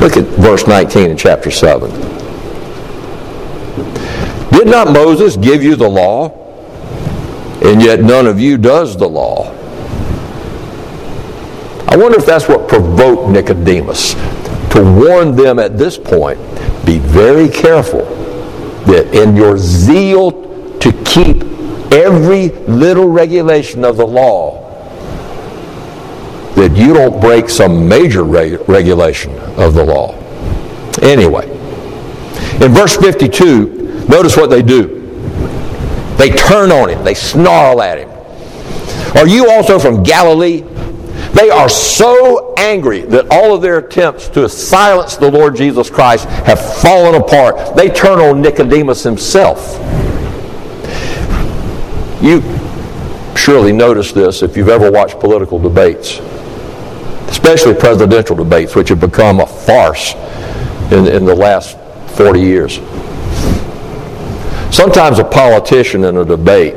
Look 0.00 0.16
at 0.16 0.24
verse 0.40 0.66
19 0.66 1.10
in 1.10 1.16
chapter 1.18 1.50
7. 1.50 1.90
Did 4.50 4.66
not 4.66 4.94
Moses 4.94 5.36
give 5.36 5.62
you 5.62 5.76
the 5.76 5.90
law? 5.90 6.30
And 7.62 7.82
yet 7.82 8.00
none 8.00 8.26
of 8.26 8.40
you 8.40 8.56
does 8.56 8.96
the 8.96 9.08
law. 9.08 9.52
I 11.94 11.96
wonder 11.96 12.18
if 12.18 12.26
that's 12.26 12.48
what 12.48 12.68
provoked 12.68 13.30
Nicodemus 13.30 14.14
to 14.72 14.82
warn 14.82 15.36
them 15.36 15.60
at 15.60 15.78
this 15.78 15.96
point 15.96 16.40
be 16.84 16.98
very 16.98 17.48
careful 17.48 18.04
that 18.86 19.14
in 19.14 19.36
your 19.36 19.56
zeal 19.56 20.32
to 20.80 20.92
keep 21.04 21.44
every 21.92 22.48
little 22.66 23.08
regulation 23.08 23.84
of 23.84 23.96
the 23.96 24.04
law, 24.04 24.60
that 26.56 26.76
you 26.76 26.94
don't 26.94 27.20
break 27.20 27.48
some 27.48 27.88
major 27.88 28.24
regulation 28.24 29.38
of 29.56 29.74
the 29.74 29.84
law. 29.84 30.18
Anyway, 31.00 31.48
in 32.60 32.72
verse 32.72 32.96
52, 32.96 33.84
Notice 34.08 34.36
what 34.36 34.50
they 34.50 34.62
do. 34.62 35.00
They 36.16 36.30
turn 36.30 36.72
on 36.72 36.90
him, 36.90 37.04
they 37.04 37.14
snarl 37.14 37.80
at 37.80 37.98
him. 37.98 38.10
Are 39.16 39.28
you 39.28 39.48
also 39.48 39.78
from 39.78 40.02
Galilee? 40.02 40.64
They 41.34 41.50
are 41.50 41.68
so 41.68 42.54
angry 42.56 43.00
that 43.00 43.26
all 43.28 43.54
of 43.54 43.60
their 43.60 43.78
attempts 43.78 44.28
to 44.30 44.48
silence 44.48 45.16
the 45.16 45.30
Lord 45.30 45.56
Jesus 45.56 45.90
Christ 45.90 46.26
have 46.26 46.80
fallen 46.80 47.20
apart. 47.20 47.74
They 47.74 47.88
turn 47.88 48.20
on 48.20 48.40
Nicodemus 48.40 49.02
himself. 49.02 49.80
You 52.22 52.40
surely 53.36 53.72
noticed 53.72 54.14
this 54.14 54.42
if 54.42 54.56
you've 54.56 54.68
ever 54.68 54.92
watched 54.92 55.18
political 55.18 55.58
debates, 55.58 56.20
especially 57.28 57.74
presidential 57.74 58.36
debates, 58.36 58.76
which 58.76 58.88
have 58.90 59.00
become 59.00 59.40
a 59.40 59.46
farce 59.46 60.14
in, 60.92 61.08
in 61.08 61.24
the 61.24 61.34
last 61.34 61.76
40 62.16 62.40
years. 62.40 62.76
Sometimes 64.72 65.18
a 65.18 65.24
politician 65.24 66.04
in 66.04 66.16
a 66.16 66.24
debate 66.24 66.74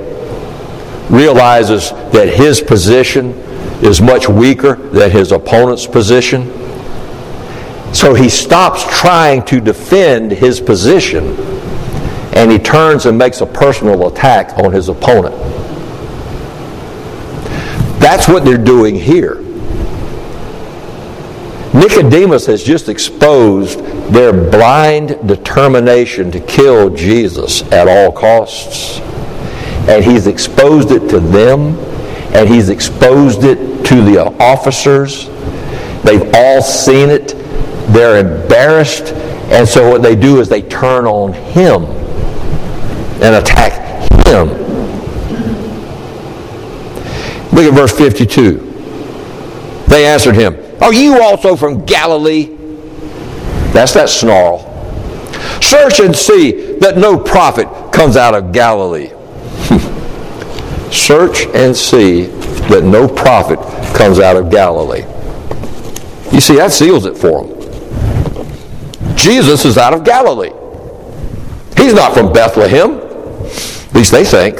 realizes 1.11 1.91
that 2.11 2.27
his 2.35 2.59
position 2.59 3.33
is 3.81 4.01
much 4.01 4.27
weaker 4.27 4.75
than 4.75 5.11
his 5.11 5.31
opponent's 5.31 5.85
position. 5.85 6.45
So 7.93 8.13
he 8.13 8.29
stops 8.29 8.83
trying 8.99 9.43
to 9.45 9.59
defend 9.59 10.31
his 10.31 10.59
position 10.59 11.35
and 12.35 12.51
he 12.51 12.59
turns 12.59 13.05
and 13.05 13.17
makes 13.17 13.41
a 13.41 13.45
personal 13.45 14.07
attack 14.07 14.57
on 14.59 14.71
his 14.71 14.89
opponent. 14.89 15.35
That's 17.99 18.27
what 18.27 18.45
they're 18.45 18.57
doing 18.57 18.95
here. 18.95 19.41
Nicodemus 21.73 22.45
has 22.45 22.63
just 22.63 22.89
exposed 22.89 23.79
their 24.11 24.31
blind 24.31 25.27
determination 25.27 26.31
to 26.31 26.39
kill 26.39 26.89
Jesus 26.89 27.63
at 27.71 27.87
all 27.87 28.11
costs. 28.11 28.99
And 29.89 30.03
he's 30.03 30.27
exposed 30.27 30.91
it 30.91 31.09
to 31.09 31.19
them, 31.19 31.75
and 32.33 32.47
he's 32.47 32.69
exposed 32.69 33.43
it 33.43 33.85
to 33.85 34.01
the 34.01 34.19
officers. 34.39 35.27
They've 36.03 36.29
all 36.33 36.61
seen 36.61 37.09
it. 37.09 37.29
They're 37.93 38.19
embarrassed. 38.19 39.13
And 39.49 39.67
so 39.67 39.89
what 39.89 40.01
they 40.01 40.15
do 40.15 40.39
is 40.39 40.49
they 40.49 40.61
turn 40.61 41.05
on 41.05 41.33
him 41.33 41.83
and 43.21 43.35
attack 43.35 44.11
him. 44.27 44.49
Look 47.53 47.65
at 47.65 47.73
verse 47.73 47.97
52. 47.97 48.57
They 49.87 50.05
answered 50.05 50.35
him, 50.35 50.57
Are 50.81 50.93
you 50.93 51.21
also 51.21 51.55
from 51.55 51.85
Galilee? 51.85 52.55
That's 53.71 53.93
that 53.93 54.09
snarl. 54.09 54.59
Search 55.61 55.99
and 55.99 56.15
see 56.15 56.77
that 56.79 56.97
no 56.97 57.17
prophet 57.17 57.67
comes 57.91 58.15
out 58.15 58.35
of 58.35 58.51
Galilee. 58.51 59.11
Search 60.91 61.45
and 61.47 61.75
see 61.75 62.23
that 62.69 62.83
no 62.83 63.07
prophet 63.07 63.59
comes 63.95 64.19
out 64.19 64.35
of 64.35 64.49
Galilee. 64.49 65.05
You 66.31 66.41
see, 66.41 66.55
that 66.55 66.71
seals 66.71 67.05
it 67.05 67.17
for 67.17 67.45
them. 67.45 69.15
Jesus 69.15 69.65
is 69.65 69.77
out 69.77 69.93
of 69.93 70.03
Galilee. 70.03 70.51
He's 71.75 71.93
not 71.93 72.13
from 72.13 72.31
Bethlehem. 72.33 72.99
At 72.99 73.95
least 73.95 74.11
they 74.11 74.25
think. 74.25 74.59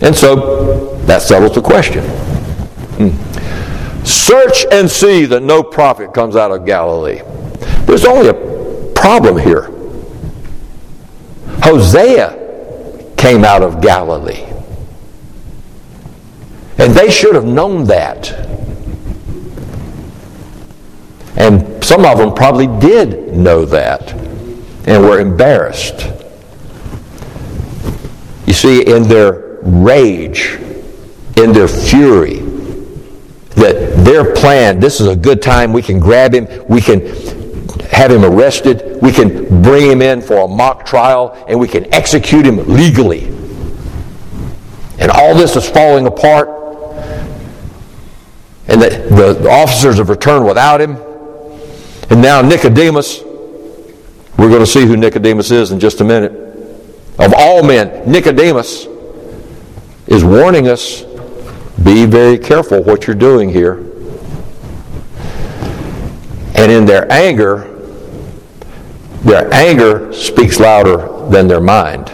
And 0.00 0.14
so 0.14 0.96
that 1.06 1.22
settles 1.22 1.54
the 1.54 1.62
question. 1.62 2.04
Hmm. 2.98 4.04
Search 4.04 4.66
and 4.72 4.90
see 4.90 5.26
that 5.26 5.42
no 5.42 5.62
prophet 5.62 6.14
comes 6.14 6.36
out 6.36 6.50
of 6.50 6.64
Galilee. 6.64 7.20
There's 7.84 8.04
only 8.04 8.28
a 8.28 8.92
problem 8.94 9.38
here. 9.38 9.70
Hosea 11.62 13.14
came 13.16 13.44
out 13.44 13.62
of 13.62 13.80
Galilee. 13.80 14.49
And 16.80 16.94
they 16.94 17.10
should 17.10 17.34
have 17.34 17.44
known 17.44 17.84
that. 17.84 18.30
And 21.36 21.84
some 21.84 22.06
of 22.06 22.18
them 22.18 22.34
probably 22.34 22.66
did 22.80 23.34
know 23.34 23.64
that 23.66 24.12
and 24.86 25.04
were 25.04 25.20
embarrassed. 25.20 26.08
You 28.46 28.54
see, 28.54 28.82
in 28.82 29.04
their 29.04 29.58
rage, 29.62 30.58
in 31.36 31.52
their 31.52 31.68
fury, 31.68 32.38
that 33.56 34.04
their 34.04 34.34
plan, 34.34 34.80
this 34.80 35.00
is 35.00 35.06
a 35.06 35.16
good 35.16 35.42
time, 35.42 35.72
we 35.72 35.82
can 35.82 36.00
grab 36.00 36.34
him, 36.34 36.48
we 36.66 36.80
can 36.80 37.00
have 37.90 38.10
him 38.10 38.24
arrested, 38.24 39.00
we 39.02 39.12
can 39.12 39.62
bring 39.62 39.90
him 39.90 40.00
in 40.00 40.22
for 40.22 40.38
a 40.38 40.48
mock 40.48 40.86
trial, 40.86 41.36
and 41.46 41.60
we 41.60 41.68
can 41.68 41.92
execute 41.92 42.46
him 42.46 42.56
legally. 42.66 43.26
And 44.98 45.10
all 45.10 45.34
this 45.34 45.56
is 45.56 45.68
falling 45.68 46.06
apart, 46.06 46.59
and 48.70 48.80
the, 48.80 49.36
the, 49.42 49.50
officers 49.50 49.98
have 49.98 50.08
returned 50.08 50.46
without 50.46 50.80
him. 50.80 50.96
And 52.08 52.22
now 52.22 52.40
Nicodemus, 52.40 53.20
We're 54.38 54.48
going 54.48 54.60
to 54.60 54.66
see 54.66 54.86
who 54.86 54.96
Nicodemus 54.96 55.50
is 55.50 55.72
in 55.72 55.80
just 55.80 56.00
a 56.00 56.04
minute. 56.04 56.32
Of 57.18 57.34
all 57.36 57.64
men, 57.64 58.08
Nicodemus 58.10 58.86
is 60.06 60.24
warning 60.24 60.68
us 60.68 61.02
be 61.82 62.06
very 62.06 62.38
careful 62.38 62.82
what 62.84 63.06
you're 63.06 63.16
doing 63.16 63.48
here. 63.48 63.78
And 66.54 66.70
in 66.70 66.84
their 66.84 67.10
anger, 67.10 67.66
their 69.22 69.52
anger 69.52 70.12
speaks 70.12 70.60
louder 70.60 71.28
than 71.28 71.48
their 71.48 71.60
mind. 71.60 72.10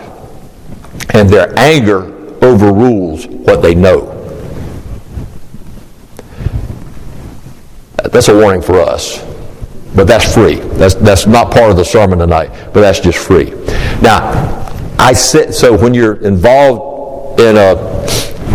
And 1.11 1.29
their 1.29 1.53
anger 1.59 2.15
overrules 2.43 3.27
what 3.27 3.61
they 3.61 3.75
know. 3.75 4.16
That's 8.13 8.29
a 8.29 8.37
warning 8.37 8.63
for 8.63 8.81
us. 8.81 9.25
But 9.95 10.07
that's 10.07 10.35
free. 10.35 10.57
That's, 10.57 10.95
that's 10.95 11.27
not 11.27 11.51
part 11.51 11.71
of 11.71 11.77
the 11.77 11.85
sermon 11.85 12.19
tonight, 12.19 12.51
but 12.75 12.83
that's 12.83 13.01
just 13.01 13.19
free. 13.19 13.51
Now, 14.03 14.63
I 14.99 15.15
said, 15.15 15.55
so 15.55 15.77
when 15.77 15.95
you're 15.95 16.17
involved 16.17 17.41
in 17.41 17.57
a 17.57 17.75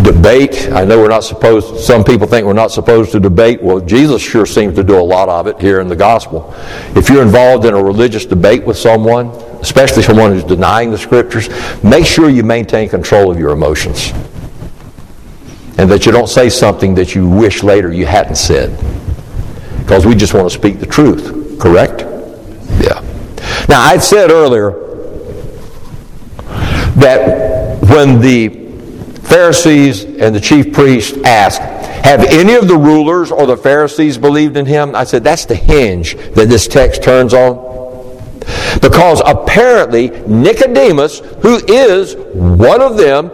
debate, 0.03 0.69
I 0.71 0.85
know 0.85 0.99
we're 0.99 1.09
not 1.09 1.23
supposed, 1.23 1.83
some 1.83 2.03
people 2.03 2.27
think 2.27 2.45
we're 2.45 2.53
not 2.53 2.71
supposed 2.71 3.11
to 3.13 3.19
debate. 3.19 3.61
Well, 3.61 3.79
Jesus 3.79 4.21
sure 4.21 4.45
seems 4.45 4.75
to 4.75 4.83
do 4.83 4.99
a 4.99 5.01
lot 5.01 5.29
of 5.29 5.47
it 5.47 5.59
here 5.59 5.79
in 5.81 5.87
the 5.87 5.95
gospel. 5.95 6.53
If 6.95 7.09
you're 7.09 7.23
involved 7.23 7.65
in 7.65 7.73
a 7.73 7.83
religious 7.83 8.25
debate 8.25 8.63
with 8.63 8.77
someone, 8.77 9.27
especially 9.61 10.03
someone 10.03 10.31
who's 10.31 10.43
denying 10.43 10.91
the 10.91 10.97
scriptures, 10.97 11.49
make 11.83 12.05
sure 12.05 12.29
you 12.29 12.43
maintain 12.43 12.87
control 12.87 13.31
of 13.31 13.39
your 13.39 13.49
emotions. 13.49 14.11
And 15.79 15.89
that 15.89 16.05
you 16.05 16.11
don't 16.11 16.29
say 16.29 16.49
something 16.49 16.93
that 16.95 17.15
you 17.15 17.27
wish 17.27 17.63
later 17.63 17.91
you 17.91 18.05
hadn't 18.05 18.35
said 18.35 18.69
because 19.81 20.05
we 20.05 20.15
just 20.15 20.33
want 20.33 20.49
to 20.49 20.57
speak 20.57 20.79
the 20.79 20.85
truth, 20.85 21.59
correct? 21.59 22.01
Yeah. 22.79 23.03
Now, 23.67 23.81
I'd 23.81 24.01
said 24.01 24.29
earlier 24.29 24.71
that 26.95 27.81
when 27.89 28.21
the 28.21 28.49
Pharisees 29.23 30.03
and 30.03 30.35
the 30.35 30.39
chief 30.39 30.71
priests 30.71 31.17
asked, 31.25 31.61
Have 32.05 32.21
any 32.25 32.53
of 32.53 32.67
the 32.67 32.77
rulers 32.77 33.31
or 33.31 33.45
the 33.45 33.57
Pharisees 33.57 34.17
believed 34.17 34.55
in 34.55 34.65
him? 34.65 34.95
I 34.95 35.03
said, 35.03 35.23
That's 35.23 35.45
the 35.45 35.55
hinge 35.55 36.15
that 36.35 36.47
this 36.47 36.67
text 36.67 37.03
turns 37.03 37.33
on. 37.33 37.69
Because 38.81 39.21
apparently 39.25 40.09
Nicodemus, 40.27 41.19
who 41.41 41.59
is 41.67 42.15
one 42.15 42.81
of 42.81 42.97
them, 42.97 43.29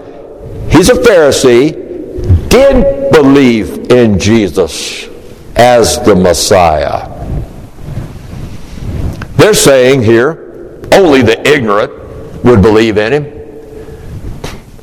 he's 0.70 0.90
a 0.90 0.94
Pharisee, 0.94 2.50
did 2.50 3.12
believe 3.12 3.92
in 3.92 4.18
Jesus 4.18 5.10
as 5.58 6.02
the 6.04 6.16
Messiah. 6.16 7.14
They're 9.36 9.54
saying 9.54 10.04
here, 10.04 10.82
only 10.94 11.22
the 11.22 11.40
ignorant 11.48 11.92
would 12.44 12.62
believe 12.62 12.98
in 12.98 13.14
him. 13.14 13.34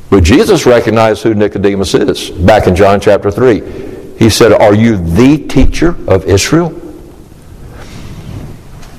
But 0.09 0.23
Jesus 0.23 0.65
recognized 0.65 1.23
who 1.23 1.33
Nicodemus 1.33 1.93
is 1.93 2.29
back 2.29 2.67
in 2.67 2.75
John 2.75 2.99
chapter 2.99 3.31
3. 3.31 4.15
He 4.17 4.29
said, 4.29 4.53
Are 4.53 4.73
you 4.73 4.97
the 4.97 5.45
teacher 5.47 5.95
of 6.07 6.25
Israel? 6.25 6.69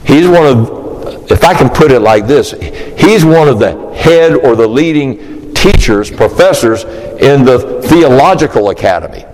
He's 0.04 0.28
one 0.28 0.46
of, 0.46 1.30
if 1.30 1.42
I 1.42 1.54
can 1.54 1.70
put 1.70 1.90
it 1.90 2.00
like 2.00 2.26
this, 2.26 2.52
he's 2.52 3.24
one 3.24 3.48
of 3.48 3.58
the 3.58 3.92
head 3.94 4.34
or 4.34 4.56
the 4.56 4.66
leading 4.66 5.54
teachers, 5.54 6.10
professors 6.10 6.84
in 6.84 7.44
the 7.44 7.82
theological 7.82 8.70
academy. 8.70 9.24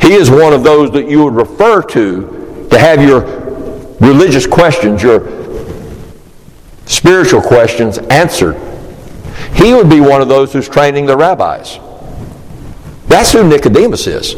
He 0.00 0.14
is 0.14 0.30
one 0.30 0.52
of 0.52 0.64
those 0.64 0.90
that 0.92 1.08
you 1.08 1.24
would 1.24 1.34
refer 1.34 1.82
to 1.82 2.68
to 2.70 2.78
have 2.78 3.02
your 3.02 3.20
religious 4.00 4.46
questions, 4.46 5.02
your 5.02 5.20
spiritual 6.86 7.42
questions 7.42 7.98
answered. 7.98 8.56
He 9.54 9.74
would 9.74 9.90
be 9.90 10.00
one 10.00 10.22
of 10.22 10.28
those 10.28 10.52
who's 10.52 10.68
training 10.68 11.06
the 11.06 11.16
rabbis. 11.16 11.78
That's 13.06 13.32
who 13.32 13.46
Nicodemus 13.46 14.06
is. 14.06 14.32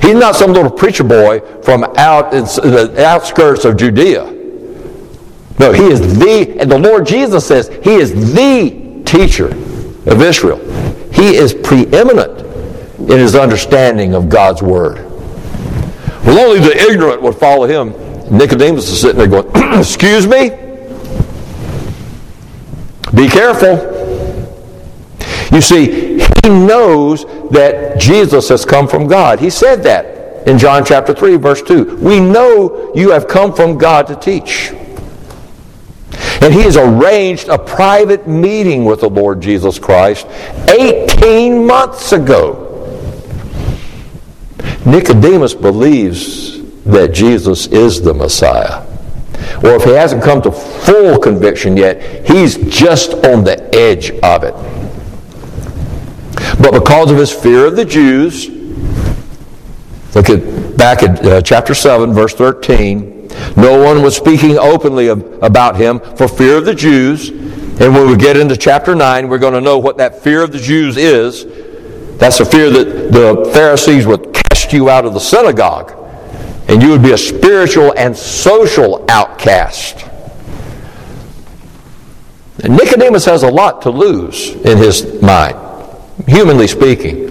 He's 0.00 0.14
not 0.14 0.36
some 0.36 0.52
little 0.52 0.70
preacher 0.70 1.04
boy 1.04 1.40
from 1.62 1.84
out 1.96 2.30
the 2.30 3.04
outskirts 3.04 3.64
of 3.64 3.76
Judea. 3.76 4.24
No, 5.58 5.72
he 5.72 5.84
is 5.84 6.18
the, 6.18 6.56
and 6.60 6.70
the 6.70 6.78
Lord 6.78 7.06
Jesus 7.06 7.46
says 7.46 7.68
he 7.82 7.94
is 7.94 8.34
the 8.34 9.02
teacher 9.06 9.48
of 9.48 10.20
Israel. 10.20 10.58
He 11.12 11.36
is 11.36 11.54
preeminent 11.54 12.43
in 13.10 13.18
his 13.18 13.34
understanding 13.34 14.14
of 14.14 14.28
God's 14.28 14.62
Word. 14.62 14.96
Well, 16.24 16.38
only 16.38 16.60
the 16.60 16.76
ignorant 16.90 17.20
would 17.22 17.36
follow 17.36 17.66
him. 17.66 17.92
Nicodemus 18.36 18.88
is 18.88 19.00
sitting 19.00 19.18
there 19.18 19.26
going, 19.26 19.50
Excuse 19.78 20.26
me? 20.26 20.50
Be 23.14 23.28
careful. 23.28 23.92
You 25.52 25.60
see, 25.60 26.18
he 26.42 26.48
knows 26.48 27.24
that 27.50 28.00
Jesus 28.00 28.48
has 28.48 28.64
come 28.64 28.88
from 28.88 29.06
God. 29.06 29.38
He 29.38 29.50
said 29.50 29.82
that 29.84 30.48
in 30.48 30.58
John 30.58 30.84
chapter 30.84 31.14
3, 31.14 31.36
verse 31.36 31.62
2. 31.62 31.96
We 31.96 32.18
know 32.18 32.92
you 32.94 33.10
have 33.10 33.28
come 33.28 33.54
from 33.54 33.78
God 33.78 34.06
to 34.08 34.16
teach. 34.16 34.72
And 36.42 36.52
he 36.52 36.62
has 36.62 36.76
arranged 36.76 37.48
a 37.48 37.58
private 37.58 38.26
meeting 38.26 38.84
with 38.84 39.00
the 39.00 39.08
Lord 39.08 39.40
Jesus 39.40 39.78
Christ 39.78 40.26
18 40.68 41.66
months 41.66 42.12
ago. 42.12 42.63
Nicodemus 44.86 45.54
believes 45.54 46.62
that 46.84 47.12
Jesus 47.12 47.66
is 47.68 48.02
the 48.02 48.14
Messiah. 48.14 48.86
Or 49.62 49.76
if 49.76 49.84
he 49.84 49.90
hasn't 49.90 50.22
come 50.22 50.42
to 50.42 50.52
full 50.52 51.18
conviction 51.18 51.76
yet, 51.76 52.26
he's 52.26 52.56
just 52.74 53.12
on 53.24 53.44
the 53.44 53.74
edge 53.74 54.10
of 54.22 54.44
it. 54.44 54.54
But 56.60 56.72
because 56.72 57.10
of 57.10 57.18
his 57.18 57.32
fear 57.32 57.66
of 57.66 57.76
the 57.76 57.84
Jews, 57.84 58.48
look 60.14 60.30
at 60.30 60.76
back 60.76 61.02
at 61.02 61.24
uh, 61.24 61.42
chapter 61.42 61.74
7, 61.74 62.12
verse 62.12 62.34
13. 62.34 63.28
No 63.56 63.82
one 63.82 64.02
was 64.02 64.16
speaking 64.16 64.58
openly 64.58 65.08
of, 65.08 65.42
about 65.42 65.76
him 65.76 66.00
for 66.00 66.28
fear 66.28 66.58
of 66.58 66.64
the 66.64 66.74
Jews. 66.74 67.30
And 67.30 67.94
when 67.94 68.08
we 68.08 68.16
get 68.16 68.36
into 68.36 68.56
chapter 68.56 68.94
9, 68.94 69.28
we're 69.28 69.38
going 69.38 69.54
to 69.54 69.60
know 69.60 69.78
what 69.78 69.96
that 69.96 70.22
fear 70.22 70.42
of 70.42 70.52
the 70.52 70.58
Jews 70.58 70.96
is. 70.96 71.44
That's 72.18 72.38
the 72.38 72.44
fear 72.44 72.70
that 72.70 73.12
the 73.12 73.50
Pharisees 73.52 74.06
cast 74.06 74.33
you 74.74 74.90
out 74.90 75.06
of 75.06 75.14
the 75.14 75.20
synagogue, 75.20 75.92
and 76.68 76.82
you 76.82 76.90
would 76.90 77.02
be 77.02 77.12
a 77.12 77.18
spiritual 77.18 77.94
and 77.96 78.14
social 78.14 79.04
outcast. 79.08 80.04
And 82.62 82.76
Nicodemus 82.76 83.24
has 83.24 83.42
a 83.42 83.50
lot 83.50 83.82
to 83.82 83.90
lose 83.90 84.50
in 84.50 84.76
his 84.76 85.22
mind, 85.22 85.56
humanly 86.26 86.66
speaking. 86.66 87.24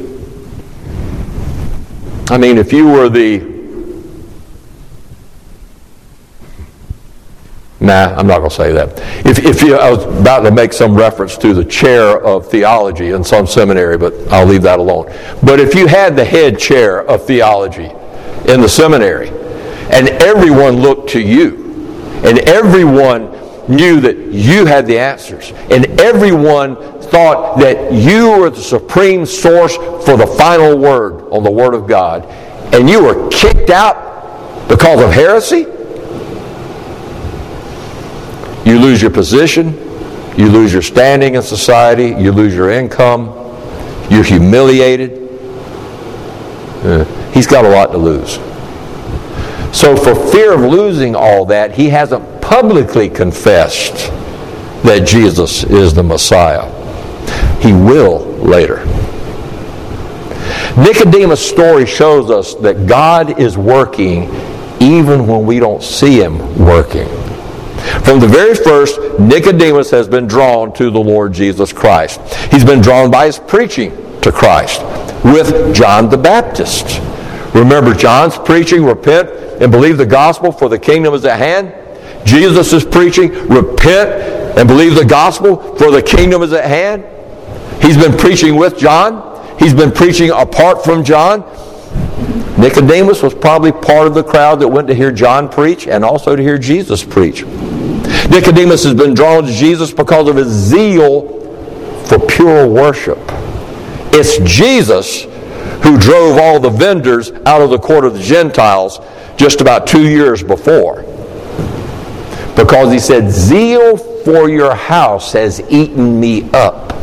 I 2.30 2.38
mean, 2.38 2.58
if 2.58 2.74
you 2.74 2.88
were 2.88 3.10
the 3.10 3.53
Nah, 7.84 8.16
I'm 8.16 8.28
not 8.28 8.38
going 8.38 8.50
to 8.50 8.56
say 8.56 8.72
that. 8.72 8.98
If, 9.26 9.40
if 9.40 9.62
you, 9.62 9.76
I 9.76 9.92
was 9.92 10.06
about 10.06 10.44
to 10.44 10.52
make 10.52 10.72
some 10.72 10.96
reference 10.96 11.38
to 11.40 11.54
the 11.54 11.66
chair 11.66 12.18
of 12.24 12.50
theology 12.50 13.10
in 13.10 13.26
some 13.26 13.46
seminary, 13.46 13.98
but 13.98 14.14
I'll 14.30 14.46
leave 14.46 14.62
that 14.62 14.80
alone. 14.80 15.14
But 15.44 15.60
if 15.60 15.76
you 15.76 15.86
had 15.88 16.16
the 16.16 16.24
head 16.24 16.58
chair 16.58 17.06
of 17.06 17.26
theology 17.28 17.92
in 18.50 18.62
the 18.62 18.70
seminary, 18.70 19.28
and 19.92 20.08
everyone 20.24 20.78
looked 20.78 21.10
to 21.10 21.20
you, 21.20 21.92
and 22.24 22.40
everyone 22.40 23.30
knew 23.68 24.00
that 24.00 24.16
you 24.18 24.66
had 24.66 24.88
the 24.88 24.98
answers, 24.98 25.52
and 25.70 25.86
everyone 26.00 26.78
thought 27.02 27.60
that 27.60 27.92
you 27.92 28.40
were 28.40 28.50
the 28.50 28.62
supreme 28.62 29.26
source 29.26 29.76
for 29.76 30.16
the 30.16 30.34
final 30.38 30.78
word 30.78 31.30
on 31.34 31.44
the 31.44 31.52
Word 31.52 31.74
of 31.74 31.86
God, 31.86 32.24
and 32.74 32.90
you 32.90 33.04
were 33.04 33.28
kicked 33.30 33.70
out 33.70 34.70
because 34.70 35.02
of 35.02 35.12
heresy, 35.12 35.66
you 38.66 38.80
lose 38.80 39.02
your 39.02 39.12
position, 39.12 39.74
you 40.38 40.50
lose 40.50 40.74
your 40.74 40.82
standing 40.82 41.36
in 41.36 41.42
society, 41.42 42.08
you 42.08 42.32
lose 42.32 42.56
your 42.56 42.72
income, 42.72 43.28
you're 44.10 44.24
humiliated. 44.24 45.20
Uh, 46.84 47.06
he's 47.32 47.48
got 47.48 47.66
a 47.66 47.70
lot 47.70 47.92
to 47.92 47.98
lose. 47.98 48.36
So, 49.76 49.96
for 49.96 50.16
fear 50.32 50.54
of 50.54 50.62
losing 50.62 51.16
all 51.16 51.46
that, 51.46 51.74
he 51.74 51.90
hasn't 51.90 52.42
publicly 52.42 53.10
confessed 53.10 54.12
that 54.84 55.08
Jesus 55.08 55.64
is 55.64 55.94
the 55.94 56.04
Messiah. 56.04 56.70
He 57.60 57.74
will 57.74 58.20
later. 58.38 58.86
Nicodemus' 60.78 61.48
story 61.48 61.86
shows 61.86 62.30
us 62.30 62.56
that 62.56 62.88
God 62.88 63.40
is 63.40 63.58
working 63.58 64.24
even 64.82 65.28
when 65.28 65.46
we 65.46 65.60
don't 65.60 65.82
see 65.82 66.20
him 66.22 66.38
working. 66.60 67.08
From 68.04 68.20
the 68.20 68.28
very 68.28 68.56
first, 68.56 69.00
Nicodemus 69.20 69.92
has 69.92 70.08
been 70.08 70.28
drawn 70.28 70.74
to 70.74 70.90
the 70.90 71.00
Lord 71.00 71.34
Jesus 71.34 71.74
Christ. 71.74 72.22
He's 72.52 72.66
been 72.66 72.82
drawn 72.82 73.12
by 73.12 73.26
his 73.26 73.40
preaching 73.40 73.92
to 74.22 74.32
Christ 74.32 74.82
with 75.24 75.76
John 75.76 76.10
the 76.10 76.18
Baptist. 76.18 77.02
Remember 77.54 77.94
John's 77.94 78.38
preaching, 78.38 78.84
repent 78.84 79.30
and 79.62 79.72
believe 79.72 79.98
the 79.98 80.06
gospel 80.06 80.52
for 80.52 80.70
the 80.70 80.80
kingdom 80.80 81.14
is 81.14 81.26
at 81.26 81.38
hand. 81.38 81.74
Jesus 82.26 82.74
is 82.74 82.84
preaching, 82.84 83.32
repent 83.48 84.58
and 84.58 84.68
believe 84.68 84.96
the 84.96 85.06
gospel, 85.06 85.76
for 85.76 85.92
the 85.92 86.02
kingdom 86.02 86.42
is 86.42 86.54
at 86.54 86.66
hand. 86.66 87.06
He's 87.82 87.98
been 87.98 88.18
preaching 88.18 88.56
with 88.56 88.78
John. 88.78 89.32
He's 89.60 89.74
been 89.74 89.92
preaching 89.92 90.32
apart 90.32 90.84
from 90.84 91.04
John. 91.04 91.42
Nicodemus 92.58 93.22
was 93.22 93.34
probably 93.34 93.72
part 93.72 94.08
of 94.08 94.14
the 94.14 94.24
crowd 94.24 94.60
that 94.62 94.68
went 94.68 94.88
to 94.88 94.94
hear 94.94 95.12
John 95.12 95.50
preach 95.50 95.88
and 95.88 96.04
also 96.06 96.36
to 96.36 96.42
hear 96.42 96.58
Jesus 96.58 97.04
preach. 97.04 97.44
Nicodemus 98.30 98.84
has 98.84 98.94
been 98.94 99.14
drawn 99.14 99.44
to 99.44 99.52
Jesus 99.52 99.92
because 99.92 100.28
of 100.28 100.36
his 100.36 100.48
zeal 100.48 101.42
for 102.06 102.20
pure 102.20 102.68
worship. 102.68 103.20
It's 104.16 104.38
Jesus 104.40 105.24
who 105.84 105.98
drove 105.98 106.38
all 106.38 106.60
the 106.60 106.70
vendors 106.70 107.32
out 107.46 107.62
of 107.62 107.70
the 107.70 107.80
court 107.80 108.06
of 108.06 108.14
the 108.14 108.22
Gentiles 108.22 109.00
just 109.36 109.62
about 109.62 109.88
two 109.88 110.08
years 110.08 110.42
before. 110.44 111.02
Because 112.56 112.92
he 112.94 113.00
said, 113.00 113.30
Zeal 113.30 113.98
for 113.98 114.50
your 114.50 114.76
house 114.76 115.34
has 115.34 115.60
eaten 115.70 116.20
me 116.20 116.50
up. 116.52 116.94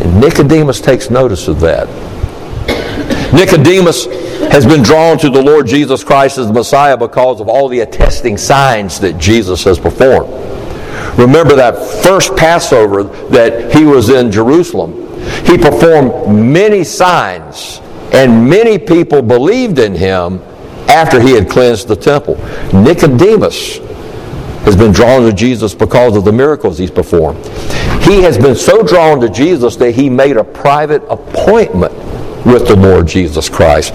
And 0.00 0.20
Nicodemus 0.20 0.80
takes 0.80 1.10
notice 1.10 1.48
of 1.48 1.60
that. 1.60 1.88
Nicodemus 3.32 4.06
has 4.54 4.64
been 4.64 4.84
drawn 4.84 5.18
to 5.18 5.28
the 5.28 5.42
Lord 5.42 5.66
Jesus 5.66 6.04
Christ 6.04 6.38
as 6.38 6.46
the 6.46 6.52
Messiah 6.52 6.96
because 6.96 7.40
of 7.40 7.48
all 7.48 7.66
the 7.66 7.80
attesting 7.80 8.36
signs 8.36 9.00
that 9.00 9.18
Jesus 9.18 9.64
has 9.64 9.80
performed. 9.80 10.30
Remember 11.18 11.56
that 11.56 11.74
first 12.04 12.36
Passover 12.36 13.02
that 13.30 13.74
he 13.74 13.84
was 13.84 14.10
in 14.10 14.30
Jerusalem. 14.30 14.92
He 15.44 15.58
performed 15.58 16.32
many 16.32 16.84
signs, 16.84 17.80
and 18.12 18.48
many 18.48 18.78
people 18.78 19.22
believed 19.22 19.80
in 19.80 19.92
him 19.92 20.40
after 20.88 21.20
he 21.20 21.32
had 21.32 21.50
cleansed 21.50 21.88
the 21.88 21.96
temple. 21.96 22.36
Nicodemus 22.72 23.78
has 24.62 24.76
been 24.76 24.92
drawn 24.92 25.22
to 25.22 25.32
Jesus 25.32 25.74
because 25.74 26.14
of 26.14 26.24
the 26.24 26.32
miracles 26.32 26.78
he's 26.78 26.92
performed. 26.92 27.44
He 28.04 28.22
has 28.22 28.38
been 28.38 28.54
so 28.54 28.84
drawn 28.84 29.20
to 29.20 29.28
Jesus 29.28 29.74
that 29.76 29.96
he 29.96 30.08
made 30.08 30.36
a 30.36 30.44
private 30.44 31.02
appointment 31.10 31.92
with 32.46 32.68
the 32.68 32.76
Lord 32.76 33.08
Jesus 33.08 33.48
Christ, 33.48 33.94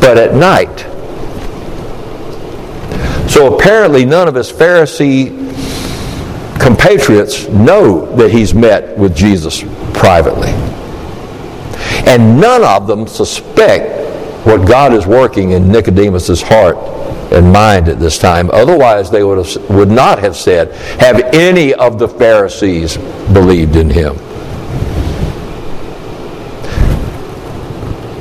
but 0.00 0.18
at 0.18 0.34
night. 0.34 0.86
So 3.30 3.54
apparently, 3.54 4.04
none 4.04 4.26
of 4.26 4.34
his 4.34 4.50
Pharisee 4.50 5.38
compatriots 6.60 7.48
know 7.48 8.14
that 8.16 8.30
he's 8.30 8.52
met 8.54 8.96
with 8.98 9.14
Jesus 9.14 9.62
privately. 9.94 10.50
And 12.06 12.40
none 12.40 12.64
of 12.64 12.86
them 12.86 13.06
suspect 13.06 13.98
what 14.46 14.66
God 14.66 14.92
is 14.92 15.06
working 15.06 15.52
in 15.52 15.70
Nicodemus's 15.70 16.42
heart 16.42 16.76
and 17.32 17.52
mind 17.52 17.88
at 17.88 18.00
this 18.00 18.18
time. 18.18 18.50
Otherwise, 18.50 19.10
they 19.10 19.22
would, 19.22 19.38
have, 19.38 19.70
would 19.70 19.90
not 19.90 20.18
have 20.18 20.34
said, 20.34 20.72
Have 21.00 21.20
any 21.34 21.72
of 21.74 21.98
the 21.98 22.08
Pharisees 22.08 22.96
believed 23.32 23.76
in 23.76 23.88
him? 23.90 24.16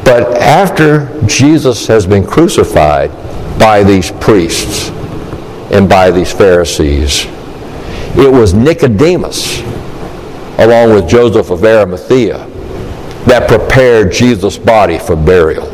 But 0.10 0.42
after 0.42 1.08
Jesus 1.28 1.86
has 1.86 2.08
been 2.08 2.26
crucified 2.26 3.12
by 3.60 3.84
these 3.84 4.10
priests 4.10 4.90
and 5.72 5.88
by 5.88 6.10
these 6.10 6.32
Pharisees, 6.32 7.28
it 8.18 8.32
was 8.32 8.56
Nicodemus, 8.56 9.60
along 10.58 10.96
with 10.96 11.08
Joseph 11.08 11.52
of 11.52 11.64
Arimathea, 11.64 12.40
that 13.28 13.48
prepared 13.48 14.12
Jesus' 14.12 14.58
body 14.58 14.98
for 14.98 15.16
burial. 15.16 15.68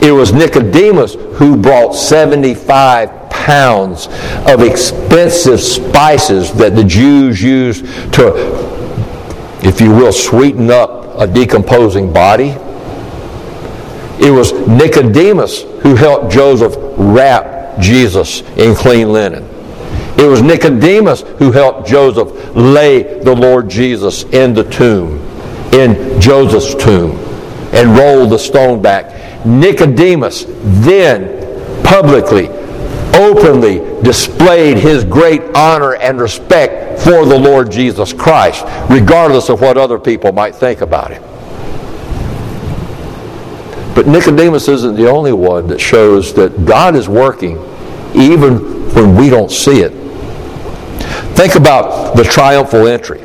It 0.00 0.12
was 0.12 0.32
Nicodemus 0.32 1.14
who 1.36 1.56
brought 1.56 1.96
75 1.96 3.30
pounds 3.30 4.06
of 4.46 4.62
expensive 4.62 5.58
spices 5.58 6.52
that 6.52 6.76
the 6.76 6.84
Jews 6.84 7.42
used 7.42 7.84
to, 8.12 8.32
if 9.64 9.80
you 9.80 9.90
will, 9.90 10.12
sweeten 10.12 10.70
up 10.70 11.18
a 11.18 11.26
decomposing 11.26 12.12
body. 12.12 12.56
It 14.20 14.30
was 14.30 14.52
Nicodemus 14.68 15.62
who 15.82 15.94
helped 15.94 16.32
Joseph 16.32 16.74
wrap 16.96 17.78
Jesus 17.80 18.42
in 18.56 18.74
clean 18.74 19.12
linen. 19.12 19.48
It 20.16 20.28
was 20.28 20.42
Nicodemus 20.42 21.22
who 21.38 21.50
helped 21.50 21.88
Joseph 21.88 22.54
lay 22.54 23.20
the 23.20 23.34
Lord 23.34 23.68
Jesus 23.68 24.22
in 24.24 24.54
the 24.54 24.64
tomb, 24.64 25.18
in 25.72 26.20
Joseph's 26.20 26.74
tomb, 26.82 27.12
and 27.74 27.98
roll 27.98 28.26
the 28.28 28.38
stone 28.38 28.80
back. 28.80 29.44
Nicodemus 29.44 30.44
then 30.46 31.82
publicly, 31.84 32.48
openly 33.18 33.78
displayed 34.02 34.78
his 34.78 35.04
great 35.04 35.42
honor 35.56 35.96
and 35.96 36.20
respect 36.20 37.00
for 37.00 37.26
the 37.26 37.38
Lord 37.38 37.70
Jesus 37.70 38.12
Christ, 38.12 38.64
regardless 38.88 39.48
of 39.50 39.60
what 39.60 39.76
other 39.76 39.98
people 39.98 40.32
might 40.32 40.54
think 40.54 40.80
about 40.80 41.10
him. 41.10 41.22
But 43.94 44.08
Nicodemus 44.08 44.68
isn't 44.68 44.96
the 44.96 45.08
only 45.08 45.32
one 45.32 45.68
that 45.68 45.80
shows 45.80 46.34
that 46.34 46.64
God 46.64 46.96
is 46.96 47.08
working 47.08 47.58
even 48.14 48.58
when 48.94 49.16
we 49.16 49.30
don't 49.30 49.50
see 49.50 49.82
it. 49.82 49.92
Think 51.36 51.54
about 51.54 52.16
the 52.16 52.24
triumphal 52.24 52.86
entry. 52.86 53.20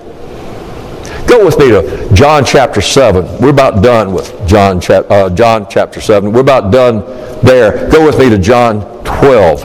Go 1.28 1.46
with 1.46 1.60
me 1.60 1.70
to 1.70 2.10
John 2.14 2.44
chapter 2.44 2.82
7. 2.82 3.40
We're 3.40 3.50
about 3.50 3.84
done 3.84 4.14
with 4.14 4.36
John, 4.48 4.82
uh, 4.90 5.30
John 5.30 5.68
chapter 5.70 6.02
7. 6.02 6.32
We're 6.32 6.42
about 6.42 6.72
done 6.72 7.02
there. 7.44 7.90
Go 7.92 8.06
with 8.06 8.18
me 8.18 8.30
to 8.30 8.38
John 8.38 8.82
12. 9.04 9.64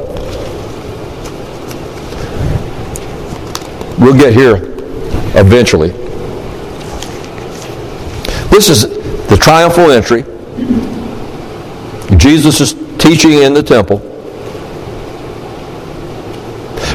We'll 3.98 4.18
get 4.18 4.34
here 4.34 4.56
eventually. 5.36 5.90
This 8.50 8.68
is 8.68 8.82
the 9.28 9.38
triumphal 9.40 9.90
entry. 9.90 10.22
Jesus 12.24 12.60
is 12.60 12.72
teaching 12.96 13.34
in 13.42 13.52
the 13.52 13.62
temple. 13.62 13.98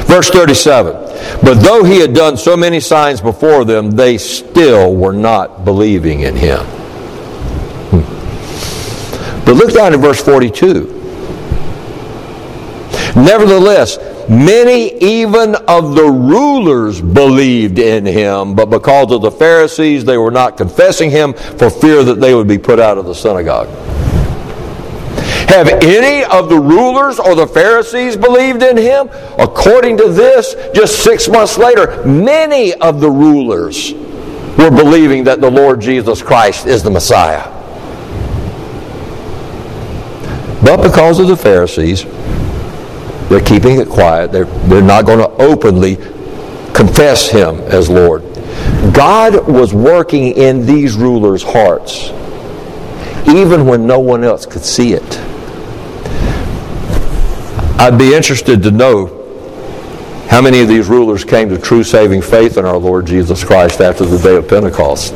Verse 0.06 0.28
37 0.30 1.10
but 1.42 1.54
though 1.54 1.84
he 1.84 2.00
had 2.00 2.14
done 2.14 2.36
so 2.36 2.56
many 2.56 2.80
signs 2.80 3.20
before 3.20 3.64
them, 3.64 3.92
they 3.92 4.18
still 4.18 4.94
were 4.94 5.12
not 5.12 5.64
believing 5.64 6.20
in 6.20 6.36
him. 6.36 6.64
Hmm. 7.90 9.44
But 9.44 9.54
look 9.56 9.72
down 9.72 9.94
at 9.94 10.00
verse 10.00 10.22
42. 10.22 10.96
Nevertheless, 13.16 13.98
many 14.28 14.96
even 14.98 15.54
of 15.54 15.94
the 15.94 16.04
rulers 16.04 17.00
believed 17.00 17.78
in 17.78 18.06
him, 18.06 18.54
but 18.54 18.66
because 18.66 19.12
of 19.12 19.22
the 19.22 19.30
Pharisees, 19.30 20.04
they 20.04 20.18
were 20.18 20.30
not 20.30 20.56
confessing 20.56 21.10
him 21.10 21.32
for 21.32 21.70
fear 21.70 22.04
that 22.04 22.20
they 22.20 22.34
would 22.34 22.48
be 22.48 22.58
put 22.58 22.78
out 22.78 22.98
of 22.98 23.06
the 23.06 23.14
synagogue. 23.14 23.68
Have 25.50 25.66
any 25.82 26.24
of 26.24 26.48
the 26.48 26.60
rulers 26.60 27.18
or 27.18 27.34
the 27.34 27.46
Pharisees 27.46 28.16
believed 28.16 28.62
in 28.62 28.76
him? 28.76 29.10
According 29.36 29.96
to 29.96 30.08
this, 30.08 30.54
just 30.72 31.02
six 31.02 31.28
months 31.28 31.58
later, 31.58 32.04
many 32.06 32.72
of 32.74 33.00
the 33.00 33.10
rulers 33.10 33.92
were 34.56 34.70
believing 34.70 35.24
that 35.24 35.40
the 35.40 35.50
Lord 35.50 35.80
Jesus 35.80 36.22
Christ 36.22 36.66
is 36.66 36.84
the 36.84 36.90
Messiah. 36.90 37.42
But 40.62 40.84
because 40.84 41.18
of 41.18 41.26
the 41.26 41.36
Pharisees, 41.36 42.04
they're 43.28 43.40
keeping 43.40 43.80
it 43.80 43.88
quiet. 43.88 44.30
They're, 44.30 44.44
they're 44.44 44.80
not 44.80 45.04
going 45.04 45.18
to 45.18 45.30
openly 45.42 45.96
confess 46.74 47.28
him 47.28 47.56
as 47.62 47.90
Lord. 47.90 48.22
God 48.94 49.48
was 49.48 49.74
working 49.74 50.28
in 50.36 50.64
these 50.64 50.94
rulers' 50.94 51.42
hearts 51.42 52.10
even 53.28 53.66
when 53.66 53.86
no 53.86 53.98
one 54.00 54.24
else 54.24 54.46
could 54.46 54.64
see 54.64 54.92
it. 54.92 55.29
I'd 57.80 57.96
be 57.96 58.12
interested 58.12 58.62
to 58.64 58.70
know 58.70 59.06
how 60.28 60.42
many 60.42 60.60
of 60.60 60.68
these 60.68 60.86
rulers 60.86 61.24
came 61.24 61.48
to 61.48 61.56
true 61.56 61.82
saving 61.82 62.20
faith 62.20 62.58
in 62.58 62.66
our 62.66 62.76
Lord 62.76 63.06
Jesus 63.06 63.42
Christ 63.42 63.80
after 63.80 64.04
the 64.04 64.18
day 64.18 64.36
of 64.36 64.46
Pentecost. 64.46 65.14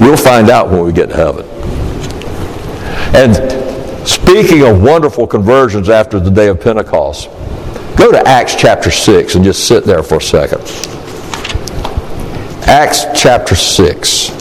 We'll 0.00 0.16
find 0.16 0.50
out 0.50 0.72
when 0.72 0.84
we 0.84 0.92
get 0.92 1.10
to 1.10 1.14
heaven. 1.14 1.46
And 3.14 4.08
speaking 4.08 4.64
of 4.64 4.82
wonderful 4.82 5.28
conversions 5.28 5.88
after 5.88 6.18
the 6.18 6.32
day 6.32 6.48
of 6.48 6.60
Pentecost, 6.60 7.28
go 7.96 8.10
to 8.10 8.20
Acts 8.26 8.56
chapter 8.56 8.90
6 8.90 9.36
and 9.36 9.44
just 9.44 9.68
sit 9.68 9.84
there 9.84 10.02
for 10.02 10.16
a 10.16 10.20
second. 10.20 10.62
Acts 12.66 13.04
chapter 13.14 13.54
6. 13.54 14.33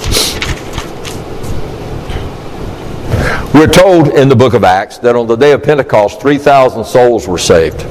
We're 3.54 3.68
told 3.68 4.08
in 4.08 4.30
the 4.30 4.36
book 4.36 4.56
of 4.56 4.64
Acts 4.64 4.98
that 5.00 5.16
on 5.16 5.28
the 5.28 5.36
day 5.36 5.52
of 5.52 5.62
Pentecost, 5.62 6.20
3,000 6.20 6.84
souls 6.84 7.28
were 7.28 7.38
saved. 7.38 7.82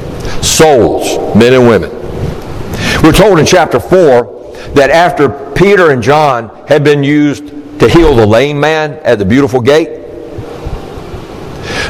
Souls, 0.44 1.36
men 1.36 1.52
and 1.54 1.68
women. 1.68 1.90
We're 3.04 3.12
told 3.12 3.38
in 3.38 3.46
chapter 3.46 3.78
4 3.78 4.72
that 4.74 4.90
after 4.90 5.28
Peter 5.52 5.92
and 5.92 6.02
John 6.02 6.48
had 6.66 6.82
been 6.82 7.04
used 7.04 7.46
to 7.78 7.88
heal 7.88 8.14
the 8.16 8.26
lame 8.26 8.58
man 8.58 8.94
at 9.04 9.20
the 9.20 9.24
beautiful 9.24 9.60
gate, 9.60 10.00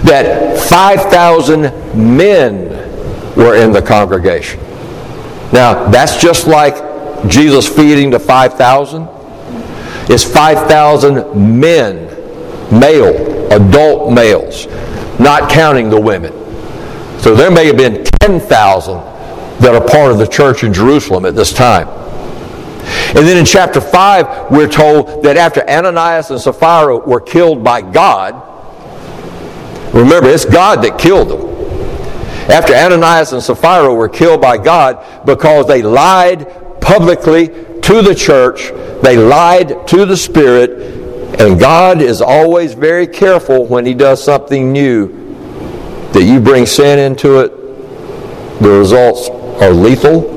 that 0.05 0.59
5,000 0.69 1.63
men 1.95 2.69
were 3.37 3.57
in 3.57 3.73
the 3.73 3.81
congregation. 3.81 4.61
Now, 5.51 5.89
that's 5.91 6.21
just 6.21 6.47
like 6.47 6.75
Jesus 7.29 7.69
feeding 7.69 8.11
the 8.11 8.21
5,000. 8.21 9.09
It's 10.11 10.25
5,000 10.25 11.61
men, 11.61 12.07
male, 12.71 13.32
adult 13.53 14.13
males, 14.13 14.67
not 15.19 15.51
counting 15.51 15.91
the 15.91 16.01
women. 16.01 16.33
So 17.21 17.35
there 17.35 17.51
may 17.51 17.67
have 17.67 17.77
been 17.77 18.05
10,000 18.21 18.95
that 19.61 19.75
are 19.75 19.87
part 19.87 20.11
of 20.11 20.19
the 20.19 20.27
church 20.27 20.65
in 20.65 20.73
Jerusalem 20.73 21.25
at 21.25 21.37
this 21.37 21.53
time. 21.53 21.89
And 23.15 23.27
then 23.27 23.37
in 23.37 23.45
chapter 23.45 23.81
5, 23.81 24.51
we're 24.51 24.69
told 24.69 25.23
that 25.23 25.37
after 25.37 25.69
Ananias 25.69 26.31
and 26.31 26.41
Sapphira 26.41 26.99
were 26.99 27.21
killed 27.21 27.63
by 27.63 27.81
God, 27.81 28.35
remember, 29.95 30.29
it's 30.31 30.45
God 30.45 30.83
that 30.83 30.99
killed 30.99 31.29
them. 31.29 31.53
After 32.51 32.75
Ananias 32.75 33.33
and 33.33 33.43
Sapphira 33.43 33.95
were 33.95 34.09
killed 34.09 34.41
by 34.41 34.59
God 34.59 35.25
because 35.25 35.69
they 35.69 35.83
lied 35.83 36.81
publicly 36.81 37.49
to 37.49 38.03
the 38.03 38.15
church, 38.17 38.73
they 39.03 39.17
lied 39.17 39.87
to 39.89 40.05
the 40.05 40.17
Spirit, 40.17 41.02
and 41.39 41.59
God 41.59 42.01
is 42.01 42.21
always 42.21 42.75
very 42.75 43.07
careful 43.07 43.67
when 43.67 43.87
He 43.87 43.95
does 43.95 44.23
something 44.23 44.73
new 44.73 45.23
that 46.13 46.23
you 46.25 46.41
bring 46.41 46.67
sin 46.67 46.99
into 46.99 47.41
it, 47.41 47.51
the 48.61 48.69
results 48.69 49.29
are 49.63 49.71
lethal. 49.71 50.31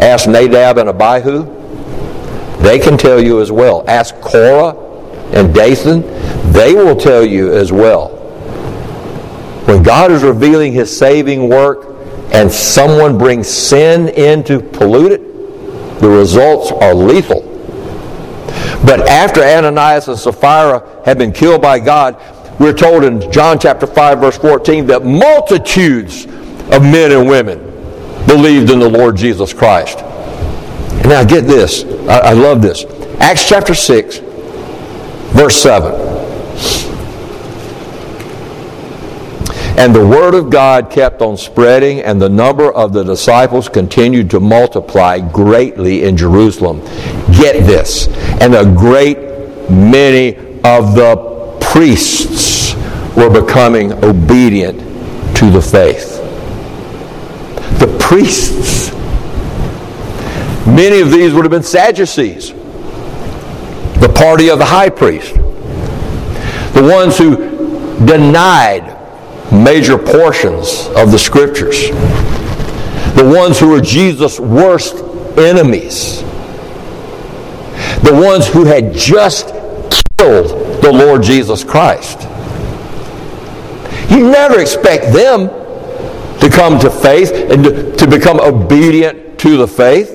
Ask 0.00 0.28
Nadab 0.28 0.78
and 0.78 0.88
Abihu. 0.88 1.44
They 2.62 2.78
can 2.78 2.96
tell 2.96 3.22
you 3.22 3.40
as 3.40 3.50
well. 3.50 3.84
Ask 3.88 4.14
Korah 4.20 4.76
and 5.32 5.52
Dathan. 5.52 6.02
They 6.52 6.74
will 6.74 6.96
tell 6.96 7.24
you 7.24 7.52
as 7.52 7.72
well. 7.72 8.16
When 9.66 9.82
God 9.82 10.10
is 10.10 10.22
revealing 10.22 10.72
his 10.72 10.96
saving 10.96 11.48
work 11.48 11.86
and 12.32 12.50
someone 12.50 13.18
brings 13.18 13.48
sin 13.48 14.08
in 14.08 14.44
to 14.44 14.60
pollute 14.60 15.12
it, 15.12 16.00
the 16.00 16.08
results 16.08 16.70
are 16.72 16.94
lethal. 16.94 17.47
But 18.84 19.08
after 19.08 19.42
Ananias 19.42 20.08
and 20.08 20.18
Sapphira 20.18 21.02
had 21.04 21.18
been 21.18 21.32
killed 21.32 21.62
by 21.62 21.78
God, 21.78 22.16
we're 22.60 22.72
told 22.72 23.04
in 23.04 23.30
John 23.30 23.58
chapter 23.58 23.86
5, 23.86 24.20
verse 24.20 24.38
14, 24.38 24.86
that 24.86 25.04
multitudes 25.04 26.24
of 26.24 26.82
men 26.82 27.12
and 27.12 27.28
women 27.28 27.58
believed 28.26 28.70
in 28.70 28.78
the 28.78 28.88
Lord 28.88 29.16
Jesus 29.16 29.52
Christ. 29.52 29.98
Now, 31.04 31.24
get 31.24 31.46
this. 31.46 31.84
I, 32.08 32.18
I 32.18 32.32
love 32.32 32.60
this. 32.60 32.84
Acts 33.20 33.48
chapter 33.48 33.74
6, 33.74 34.18
verse 34.18 35.56
7. 35.56 36.18
And 39.78 39.94
the 39.94 40.04
word 40.04 40.34
of 40.34 40.50
God 40.50 40.90
kept 40.90 41.22
on 41.22 41.36
spreading, 41.36 42.00
and 42.00 42.20
the 42.20 42.28
number 42.28 42.72
of 42.72 42.92
the 42.92 43.04
disciples 43.04 43.68
continued 43.68 44.28
to 44.30 44.40
multiply 44.40 45.20
greatly 45.20 46.02
in 46.02 46.16
Jerusalem. 46.16 46.80
Get 47.38 47.64
this. 47.66 48.08
And 48.40 48.54
a 48.54 48.64
great 48.64 49.18
many 49.70 50.36
of 50.64 50.94
the 50.94 51.56
priests 51.60 52.74
were 53.16 53.30
becoming 53.30 53.92
obedient 54.04 54.78
to 55.36 55.50
the 55.50 55.62
faith. 55.62 56.16
The 57.78 57.96
priests. 58.00 58.90
Many 60.66 61.00
of 61.00 61.10
these 61.10 61.32
would 61.32 61.44
have 61.44 61.50
been 61.50 61.62
Sadducees, 61.62 62.52
the 64.00 64.12
party 64.14 64.50
of 64.50 64.58
the 64.58 64.64
high 64.64 64.90
priest, 64.90 65.34
the 66.74 66.82
ones 66.82 67.16
who 67.16 67.36
denied 68.04 68.96
major 69.52 69.96
portions 69.96 70.88
of 70.94 71.10
the 71.10 71.18
scriptures, 71.18 71.88
the 73.16 73.32
ones 73.34 73.58
who 73.58 73.70
were 73.70 73.80
Jesus' 73.80 74.38
worst 74.38 74.96
enemies, 75.38 76.22
the 78.08 78.14
ones 78.14 78.46
who 78.48 78.64
had 78.64 78.94
just 78.94 79.48
killed 80.16 80.82
the 80.82 80.90
Lord 80.90 81.22
Jesus 81.22 81.62
Christ. 81.62 82.22
You 84.10 84.30
never 84.30 84.60
expect 84.60 85.12
them 85.12 85.48
to 86.40 86.48
come 86.50 86.78
to 86.80 86.90
faith 86.90 87.32
and 87.32 87.98
to, 87.98 88.08
become 88.08 88.40
obedient 88.40 89.38
to 89.40 89.58
the 89.58 89.68
faith. 89.68 90.14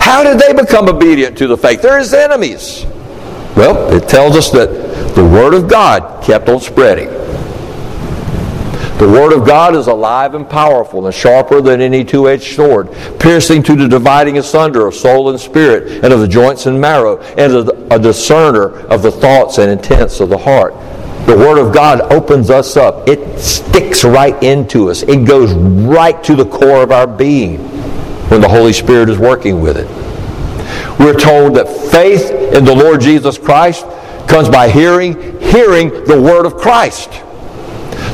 How 0.00 0.24
did 0.24 0.40
they 0.40 0.52
become 0.52 0.88
obedient 0.88 1.38
to 1.38 1.46
the 1.46 1.56
faith? 1.56 1.82
They're 1.82 1.98
his 1.98 2.12
enemies. 2.12 2.84
Well, 3.56 3.94
it 3.94 4.08
tells 4.08 4.36
us 4.36 4.50
that 4.50 5.14
the 5.14 5.24
Word 5.24 5.54
of 5.54 5.68
God 5.68 6.24
kept 6.24 6.48
on 6.48 6.60
spreading. 6.60 7.08
The 8.98 9.06
Word 9.06 9.34
of 9.34 9.46
God 9.46 9.76
is 9.76 9.88
alive 9.88 10.34
and 10.34 10.48
powerful 10.48 11.04
and 11.04 11.14
sharper 11.14 11.60
than 11.60 11.82
any 11.82 12.02
two 12.02 12.30
edged 12.30 12.56
sword, 12.56 12.90
piercing 13.20 13.62
to 13.64 13.76
the 13.76 13.86
dividing 13.86 14.38
asunder 14.38 14.86
of 14.86 14.94
soul 14.94 15.28
and 15.28 15.38
spirit, 15.38 16.02
and 16.02 16.14
of 16.14 16.20
the 16.20 16.28
joints 16.28 16.64
and 16.64 16.80
marrow, 16.80 17.18
and 17.36 17.68
a 17.92 17.98
discerner 17.98 18.70
of 18.86 19.02
the 19.02 19.12
thoughts 19.12 19.58
and 19.58 19.70
intents 19.70 20.20
of 20.20 20.30
the 20.30 20.38
heart. 20.38 20.72
The 21.26 21.36
Word 21.36 21.58
of 21.58 21.74
God 21.74 22.10
opens 22.10 22.48
us 22.48 22.78
up, 22.78 23.06
it 23.06 23.38
sticks 23.38 24.02
right 24.02 24.42
into 24.42 24.88
us, 24.88 25.02
it 25.02 25.26
goes 25.26 25.52
right 25.52 26.24
to 26.24 26.34
the 26.34 26.46
core 26.46 26.82
of 26.82 26.90
our 26.90 27.06
being 27.06 27.58
when 28.30 28.40
the 28.40 28.48
Holy 28.48 28.72
Spirit 28.72 29.10
is 29.10 29.18
working 29.18 29.60
with 29.60 29.76
it. 29.76 29.88
We're 30.98 31.18
told 31.18 31.54
that 31.56 31.68
faith 31.68 32.30
in 32.30 32.64
the 32.64 32.74
Lord 32.74 33.02
Jesus 33.02 33.36
Christ 33.36 33.84
comes 34.26 34.48
by 34.48 34.70
hearing, 34.70 35.38
hearing 35.38 35.90
the 36.06 36.18
Word 36.18 36.46
of 36.46 36.56
Christ. 36.56 37.10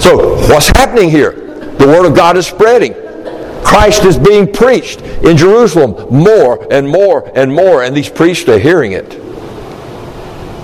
So, 0.03 0.35
what's 0.49 0.67
happening 0.67 1.11
here? 1.11 1.31
The 1.31 1.87
Word 1.87 2.07
of 2.07 2.17
God 2.17 2.37
is 2.37 2.45
spreading. 2.45 2.93
Christ 3.63 4.05
is 4.05 4.19
being 4.19 4.53
preached 4.53 5.01
in 5.01 5.37
Jerusalem 5.37 6.13
more 6.13 6.67
and 6.73 6.89
more 6.89 7.31
and 7.37 7.55
more, 7.55 7.85
and 7.85 7.97
these 7.97 8.09
priests 8.09 8.49
are 8.49 8.59
hearing 8.59 8.93
it. 8.93 9.15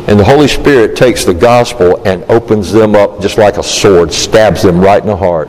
And 0.09 0.18
the 0.18 0.24
Holy 0.24 0.48
Spirit 0.48 0.96
takes 0.96 1.24
the 1.24 1.35
gospel 1.35 2.03
and 2.05 2.24
opens 2.24 2.72
them 2.72 2.96
up 2.96 3.20
just 3.20 3.38
like 3.38 3.59
a 3.59 3.62
sword, 3.62 4.12
stabs 4.12 4.61
them 4.62 4.81
right 4.81 5.01
in 5.01 5.07
the 5.07 5.16
heart. 5.16 5.48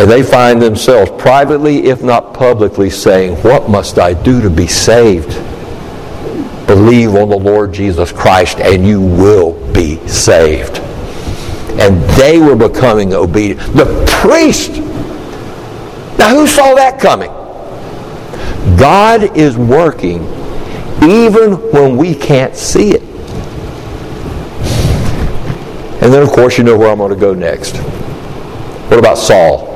And 0.00 0.10
they 0.10 0.24
find 0.24 0.60
themselves 0.60 1.12
privately, 1.22 1.84
if 1.86 2.02
not 2.02 2.34
publicly, 2.34 2.90
saying, 2.90 3.36
What 3.44 3.70
must 3.70 4.00
I 4.00 4.12
do 4.12 4.42
to 4.42 4.50
be 4.50 4.66
saved? 4.66 5.28
Believe 6.66 7.14
on 7.14 7.28
the 7.28 7.38
Lord 7.38 7.72
Jesus 7.72 8.10
Christ, 8.10 8.58
and 8.58 8.84
you 8.84 9.00
will 9.00 9.52
be 9.72 10.04
saved 10.08 10.82
and 11.78 12.02
they 12.18 12.38
were 12.38 12.56
becoming 12.56 13.12
obedient. 13.14 13.60
The 13.74 14.04
priest. 14.20 14.72
Now, 16.18 16.30
who 16.30 16.46
saw 16.46 16.74
that 16.74 16.98
coming? 16.98 17.30
God 18.78 19.36
is 19.36 19.56
working 19.56 20.22
even 21.02 21.52
when 21.72 21.96
we 21.96 22.14
can't 22.14 22.56
see 22.56 22.90
it. 22.90 23.02
And 26.02 26.12
then, 26.12 26.22
of 26.22 26.30
course, 26.30 26.58
you 26.58 26.64
know 26.64 26.76
where 26.76 26.90
I'm 26.90 26.98
going 26.98 27.10
to 27.10 27.16
go 27.16 27.34
next. 27.34 27.76
What 28.88 28.98
about 28.98 29.18
Saul? 29.18 29.66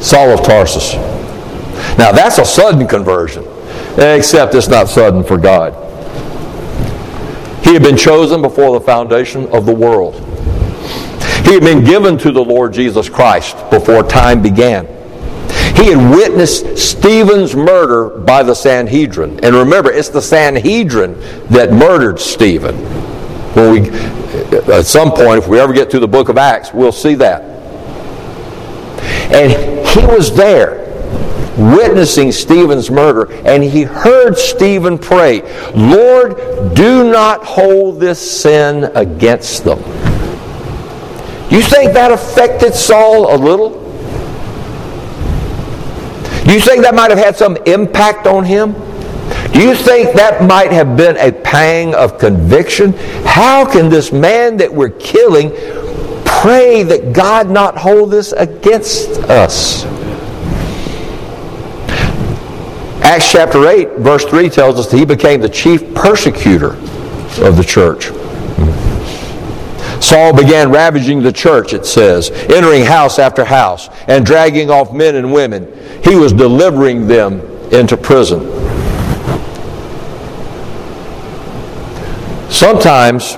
Saul 0.00 0.30
of 0.30 0.44
Tarsus. 0.44 0.94
Now, 1.98 2.12
that's 2.12 2.38
a 2.38 2.44
sudden 2.44 2.86
conversion, 2.86 3.44
except 3.96 4.54
it's 4.54 4.68
not 4.68 4.88
sudden 4.88 5.22
for 5.24 5.38
God. 5.38 5.72
He 7.64 7.72
had 7.72 7.82
been 7.82 7.96
chosen 7.96 8.42
before 8.42 8.78
the 8.78 8.84
foundation 8.84 9.46
of 9.54 9.66
the 9.66 9.74
world. 9.74 10.21
He 11.44 11.54
had 11.54 11.62
been 11.62 11.84
given 11.84 12.16
to 12.18 12.32
the 12.32 12.42
Lord 12.42 12.72
Jesus 12.72 13.08
Christ 13.08 13.56
before 13.70 14.02
time 14.02 14.42
began. 14.42 14.86
He 15.76 15.90
had 15.90 16.10
witnessed 16.10 16.78
Stephen's 16.78 17.56
murder 17.56 18.18
by 18.20 18.42
the 18.42 18.54
Sanhedrin. 18.54 19.40
And 19.44 19.54
remember, 19.54 19.90
it's 19.90 20.08
the 20.08 20.22
Sanhedrin 20.22 21.18
that 21.48 21.72
murdered 21.72 22.20
Stephen. 22.20 22.76
When 23.54 23.72
we, 23.72 23.90
at 24.72 24.86
some 24.86 25.10
point, 25.10 25.38
if 25.38 25.48
we 25.48 25.58
ever 25.58 25.72
get 25.72 25.90
to 25.90 25.98
the 25.98 26.08
book 26.08 26.28
of 26.28 26.38
Acts, 26.38 26.72
we'll 26.72 26.92
see 26.92 27.14
that. 27.16 27.42
And 29.32 29.50
he 29.88 30.06
was 30.06 30.34
there 30.34 30.82
witnessing 31.58 32.32
Stephen's 32.32 32.90
murder, 32.90 33.32
and 33.46 33.62
he 33.62 33.82
heard 33.82 34.38
Stephen 34.38 34.98
pray, 34.98 35.42
Lord, 35.72 36.74
do 36.74 37.10
not 37.10 37.44
hold 37.44 38.00
this 38.00 38.40
sin 38.40 38.84
against 38.94 39.64
them. 39.64 39.82
You 41.52 41.60
think 41.60 41.92
that 41.92 42.10
affected 42.10 42.72
Saul 42.72 43.34
a 43.34 43.36
little? 43.36 43.72
Do 46.46 46.54
you 46.54 46.60
think 46.60 46.82
that 46.82 46.94
might 46.94 47.10
have 47.10 47.18
had 47.18 47.36
some 47.36 47.58
impact 47.66 48.26
on 48.26 48.42
him? 48.42 48.72
Do 49.52 49.60
you 49.60 49.74
think 49.74 50.14
that 50.14 50.42
might 50.44 50.72
have 50.72 50.96
been 50.96 51.18
a 51.18 51.30
pang 51.30 51.94
of 51.94 52.18
conviction? 52.18 52.94
How 53.26 53.70
can 53.70 53.90
this 53.90 54.12
man 54.12 54.56
that 54.56 54.72
we're 54.72 54.88
killing 54.98 55.50
pray 56.24 56.84
that 56.84 57.12
God 57.12 57.50
not 57.50 57.76
hold 57.76 58.12
this 58.12 58.32
against 58.32 59.10
us? 59.24 59.84
Acts 63.04 63.30
chapter 63.30 63.68
8, 63.68 63.98
verse 63.98 64.24
3 64.24 64.48
tells 64.48 64.78
us 64.78 64.90
that 64.90 64.96
he 64.96 65.04
became 65.04 65.42
the 65.42 65.50
chief 65.50 65.94
persecutor 65.94 66.76
of 67.44 67.58
the 67.58 67.64
church. 67.66 68.10
Saul 70.02 70.34
began 70.34 70.72
ravaging 70.72 71.22
the 71.22 71.32
church, 71.32 71.72
it 71.72 71.86
says, 71.86 72.30
entering 72.30 72.84
house 72.84 73.20
after 73.20 73.44
house 73.44 73.88
and 74.08 74.26
dragging 74.26 74.68
off 74.68 74.92
men 74.92 75.14
and 75.14 75.32
women. 75.32 75.72
He 76.02 76.16
was 76.16 76.32
delivering 76.32 77.06
them 77.06 77.40
into 77.72 77.96
prison. 77.96 78.40
Sometimes, 82.50 83.36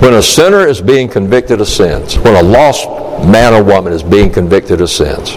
when 0.00 0.14
a 0.14 0.22
sinner 0.22 0.66
is 0.66 0.80
being 0.80 1.08
convicted 1.08 1.60
of 1.60 1.66
sins, 1.66 2.16
when 2.18 2.36
a 2.36 2.42
lost 2.42 2.88
man 3.26 3.52
or 3.54 3.64
woman 3.64 3.92
is 3.92 4.04
being 4.04 4.32
convicted 4.32 4.80
of 4.80 4.88
sins, 4.88 5.34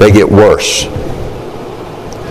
they 0.00 0.10
get 0.10 0.28
worse. 0.28 0.84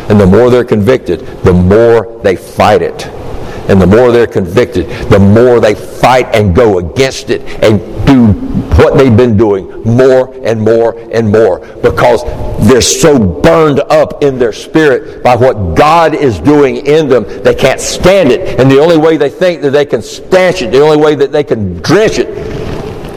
And 0.09 0.19
the 0.19 0.27
more 0.27 0.49
they're 0.49 0.65
convicted, 0.65 1.21
the 1.43 1.53
more 1.53 2.19
they 2.21 2.35
fight 2.35 2.81
it. 2.81 3.22
And 3.69 3.81
the 3.81 3.87
more 3.87 4.11
they're 4.11 4.27
convicted, 4.27 4.87
the 5.09 5.19
more 5.19 5.59
they 5.59 5.75
fight 5.75 6.35
and 6.35 6.55
go 6.55 6.79
against 6.79 7.29
it 7.29 7.41
and 7.63 7.79
do 8.05 8.33
what 8.75 8.97
they've 8.97 9.15
been 9.15 9.37
doing 9.37 9.69
more 9.83 10.33
and 10.43 10.59
more 10.59 10.97
and 11.11 11.31
more 11.31 11.59
because 11.77 12.23
they're 12.67 12.81
so 12.81 13.19
burned 13.19 13.79
up 13.79 14.23
in 14.23 14.39
their 14.39 14.53
spirit 14.53 15.23
by 15.23 15.35
what 15.35 15.75
God 15.75 16.15
is 16.15 16.39
doing 16.39 16.77
in 16.85 17.07
them, 17.07 17.23
they 17.43 17.55
can't 17.55 17.79
stand 17.79 18.31
it. 18.31 18.59
And 18.59 18.69
the 18.69 18.79
only 18.79 18.97
way 18.97 19.17
they 19.17 19.29
think 19.29 19.61
that 19.61 19.71
they 19.71 19.85
can 19.85 20.01
stanch 20.01 20.61
it, 20.61 20.71
the 20.71 20.81
only 20.81 20.97
way 20.97 21.15
that 21.15 21.31
they 21.31 21.43
can 21.43 21.81
drench 21.81 22.19
it, 22.19 22.29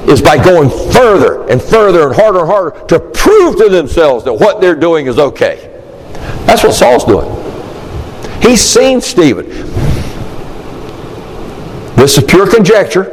is 0.08 0.22
by 0.22 0.42
going 0.42 0.70
further 0.92 1.48
and 1.48 1.60
further 1.60 2.06
and 2.06 2.14
harder 2.14 2.40
and 2.40 2.48
harder 2.48 2.86
to 2.86 3.00
prove 3.00 3.56
to 3.56 3.68
themselves 3.68 4.24
that 4.24 4.34
what 4.34 4.60
they're 4.60 4.76
doing 4.76 5.06
is 5.06 5.18
okay. 5.18 5.72
That's 6.46 6.62
what 6.62 6.74
Saul's 6.74 7.04
doing. 7.04 7.28
He's 8.40 8.60
seen 8.60 9.00
Stephen. 9.00 9.75
This 11.96 12.18
is 12.18 12.24
pure 12.24 12.48
conjecture. 12.48 13.12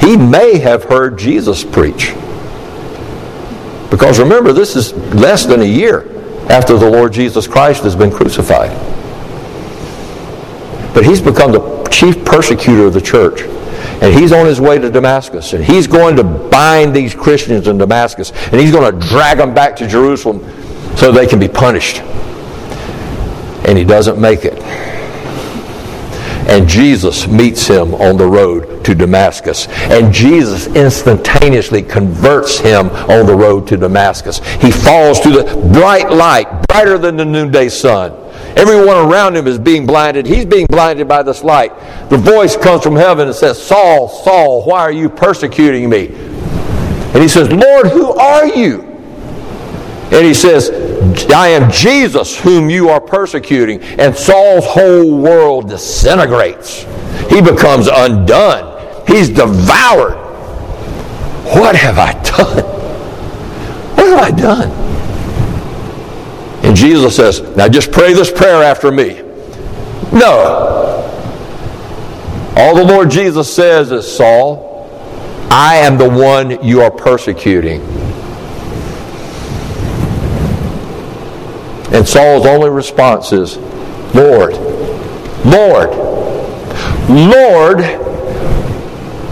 He 0.00 0.16
may 0.16 0.58
have 0.58 0.84
heard 0.84 1.18
Jesus 1.18 1.64
preach. 1.64 2.14
Because 3.90 4.18
remember, 4.18 4.52
this 4.52 4.76
is 4.76 4.92
less 5.14 5.46
than 5.46 5.60
a 5.60 5.64
year 5.64 6.12
after 6.48 6.78
the 6.78 6.88
Lord 6.88 7.12
Jesus 7.12 7.46
Christ 7.46 7.82
has 7.82 7.96
been 7.96 8.10
crucified. 8.10 8.70
But 10.94 11.04
he's 11.04 11.20
become 11.20 11.52
the 11.52 11.88
chief 11.90 12.24
persecutor 12.24 12.86
of 12.86 12.94
the 12.94 13.00
church. 13.00 13.42
And 14.00 14.14
he's 14.14 14.32
on 14.32 14.46
his 14.46 14.60
way 14.60 14.78
to 14.78 14.90
Damascus. 14.90 15.52
And 15.52 15.64
he's 15.64 15.86
going 15.86 16.16
to 16.16 16.24
bind 16.24 16.94
these 16.94 17.14
Christians 17.14 17.66
in 17.66 17.78
Damascus. 17.78 18.30
And 18.52 18.60
he's 18.60 18.70
going 18.70 18.92
to 18.92 19.08
drag 19.08 19.38
them 19.38 19.54
back 19.54 19.74
to 19.76 19.88
Jerusalem 19.88 20.40
so 20.96 21.10
they 21.10 21.26
can 21.26 21.38
be 21.38 21.48
punished. 21.48 22.00
And 23.66 23.76
he 23.76 23.84
doesn't 23.84 24.20
make 24.20 24.44
it. 24.44 24.62
And 26.48 26.68
Jesus 26.68 27.26
meets 27.26 27.66
him 27.66 27.94
on 27.94 28.16
the 28.16 28.26
road 28.26 28.84
to 28.84 28.94
Damascus. 28.94 29.66
And 29.68 30.12
Jesus 30.14 30.68
instantaneously 30.68 31.82
converts 31.82 32.58
him 32.58 32.88
on 32.90 33.26
the 33.26 33.34
road 33.34 33.66
to 33.68 33.76
Damascus. 33.76 34.38
He 34.56 34.70
falls 34.70 35.20
to 35.20 35.30
the 35.30 35.70
bright 35.72 36.10
light, 36.10 36.46
brighter 36.68 36.98
than 36.98 37.16
the 37.16 37.24
noonday 37.24 37.68
sun. 37.68 38.12
Everyone 38.56 38.96
around 38.96 39.36
him 39.36 39.46
is 39.46 39.58
being 39.58 39.86
blinded. 39.86 40.24
He's 40.24 40.46
being 40.46 40.66
blinded 40.66 41.08
by 41.08 41.22
this 41.22 41.42
light. 41.42 41.76
The 42.08 42.16
voice 42.16 42.56
comes 42.56 42.82
from 42.82 42.96
heaven 42.96 43.26
and 43.26 43.36
says, 43.36 43.62
Saul, 43.62 44.08
Saul, 44.08 44.64
why 44.64 44.80
are 44.80 44.92
you 44.92 45.08
persecuting 45.08 45.90
me? 45.90 46.08
And 46.08 47.22
he 47.22 47.28
says, 47.28 47.50
Lord, 47.50 47.88
who 47.88 48.12
are 48.12 48.46
you? 48.46 48.82
And 50.12 50.24
he 50.24 50.32
says, 50.32 50.70
I 51.32 51.48
am 51.48 51.70
Jesus 51.70 52.38
whom 52.38 52.70
you 52.70 52.88
are 52.88 53.00
persecuting. 53.00 53.82
And 53.82 54.14
Saul's 54.16 54.64
whole 54.64 55.18
world 55.18 55.68
disintegrates. 55.68 56.84
He 57.30 57.40
becomes 57.40 57.88
undone. 57.88 59.04
He's 59.06 59.28
devoured. 59.28 60.16
What 61.54 61.76
have 61.76 61.98
I 61.98 62.12
done? 62.22 62.64
What 63.96 64.06
have 64.06 64.18
I 64.18 64.30
done? 64.30 64.70
And 66.64 66.76
Jesus 66.76 67.14
says, 67.14 67.40
Now 67.56 67.68
just 67.68 67.92
pray 67.92 68.12
this 68.12 68.30
prayer 68.30 68.62
after 68.62 68.90
me. 68.90 69.22
No. 70.12 70.94
All 72.56 72.74
the 72.74 72.84
Lord 72.84 73.10
Jesus 73.10 73.54
says 73.54 73.92
is, 73.92 74.10
Saul, 74.10 74.66
I 75.50 75.76
am 75.76 75.98
the 75.98 76.08
one 76.08 76.64
you 76.64 76.80
are 76.80 76.90
persecuting. 76.90 77.80
And 81.92 82.06
Saul's 82.06 82.46
only 82.46 82.70
response 82.70 83.32
is, 83.32 83.56
Lord, 84.14 84.54
Lord, 85.44 85.90
Lord, 87.08 87.84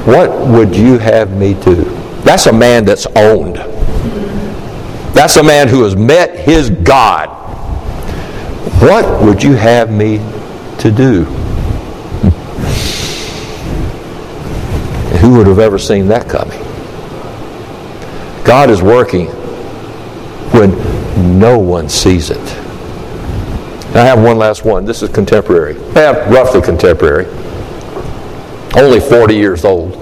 what 0.06 0.46
would 0.48 0.76
you 0.76 0.98
have 0.98 1.36
me 1.36 1.54
do? 1.54 1.82
That's 2.22 2.46
a 2.46 2.52
man 2.52 2.84
that's 2.84 3.06
owned. 3.16 3.56
That's 5.14 5.36
a 5.36 5.42
man 5.42 5.68
who 5.68 5.82
has 5.82 5.96
met 5.96 6.38
his 6.38 6.70
God. 6.70 7.28
What 8.80 9.22
would 9.22 9.42
you 9.42 9.54
have 9.54 9.90
me 9.90 10.18
to 10.78 10.90
do? 10.90 11.24
Who 15.20 15.38
would 15.38 15.46
have 15.46 15.58
ever 15.58 15.78
seen 15.78 16.08
that 16.08 16.28
coming? 16.28 16.58
God 18.44 18.68
is 18.70 18.82
working 18.82 19.28
when 20.52 20.72
no 21.24 21.58
one 21.58 21.88
sees 21.88 22.30
it. 22.30 22.64
I 23.94 24.04
have 24.04 24.20
one 24.20 24.38
last 24.38 24.64
one. 24.64 24.84
This 24.84 25.02
is 25.02 25.08
contemporary. 25.08 25.74
Have 25.92 26.30
roughly 26.30 26.60
contemporary. 26.60 27.26
Only 28.76 28.98
40 28.98 29.34
years 29.34 29.64
old. 29.64 29.94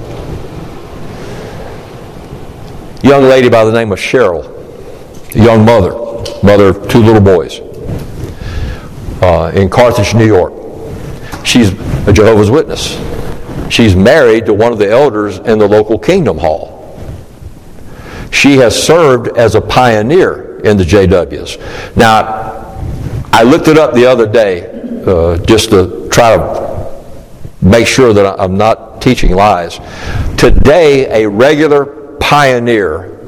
Young 3.02 3.24
lady 3.24 3.50
by 3.50 3.64
the 3.64 3.72
name 3.72 3.92
of 3.92 3.98
Cheryl, 3.98 4.44
young 5.34 5.64
mother, 5.64 5.90
mother 6.42 6.68
of 6.68 6.88
two 6.88 7.00
little 7.00 7.20
boys, 7.20 7.58
uh, 9.20 9.52
in 9.54 9.68
Carthage, 9.68 10.14
New 10.14 10.26
York. 10.26 10.54
She's 11.44 11.72
a 12.06 12.12
Jehovah's 12.12 12.50
Witness. 12.50 12.98
She's 13.70 13.96
married 13.96 14.46
to 14.46 14.54
one 14.54 14.72
of 14.72 14.78
the 14.78 14.88
elders 14.88 15.38
in 15.38 15.58
the 15.58 15.66
local 15.66 15.98
Kingdom 15.98 16.38
Hall. 16.38 16.96
She 18.30 18.56
has 18.58 18.80
served 18.80 19.36
as 19.36 19.54
a 19.54 19.60
pioneer 19.60 20.51
in 20.64 20.76
the 20.76 20.84
JWs. 20.84 21.96
Now, 21.96 22.52
I 23.32 23.42
looked 23.42 23.68
it 23.68 23.78
up 23.78 23.94
the 23.94 24.06
other 24.06 24.30
day 24.30 24.70
uh, 25.06 25.38
just 25.38 25.70
to 25.70 26.08
try 26.10 26.36
to 26.36 27.02
make 27.62 27.86
sure 27.86 28.12
that 28.12 28.40
I'm 28.40 28.56
not 28.56 29.00
teaching 29.00 29.34
lies. 29.34 29.78
Today, 30.36 31.22
a 31.24 31.28
regular 31.28 32.16
pioneer 32.20 33.18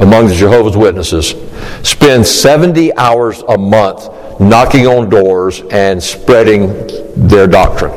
among 0.00 0.26
the 0.26 0.34
Jehovah's 0.34 0.76
Witnesses 0.76 1.34
spends 1.82 2.28
70 2.28 2.96
hours 2.96 3.42
a 3.48 3.56
month 3.56 4.08
knocking 4.40 4.86
on 4.86 5.08
doors 5.08 5.62
and 5.70 6.02
spreading 6.02 6.68
their 7.16 7.46
doctrine. 7.46 7.92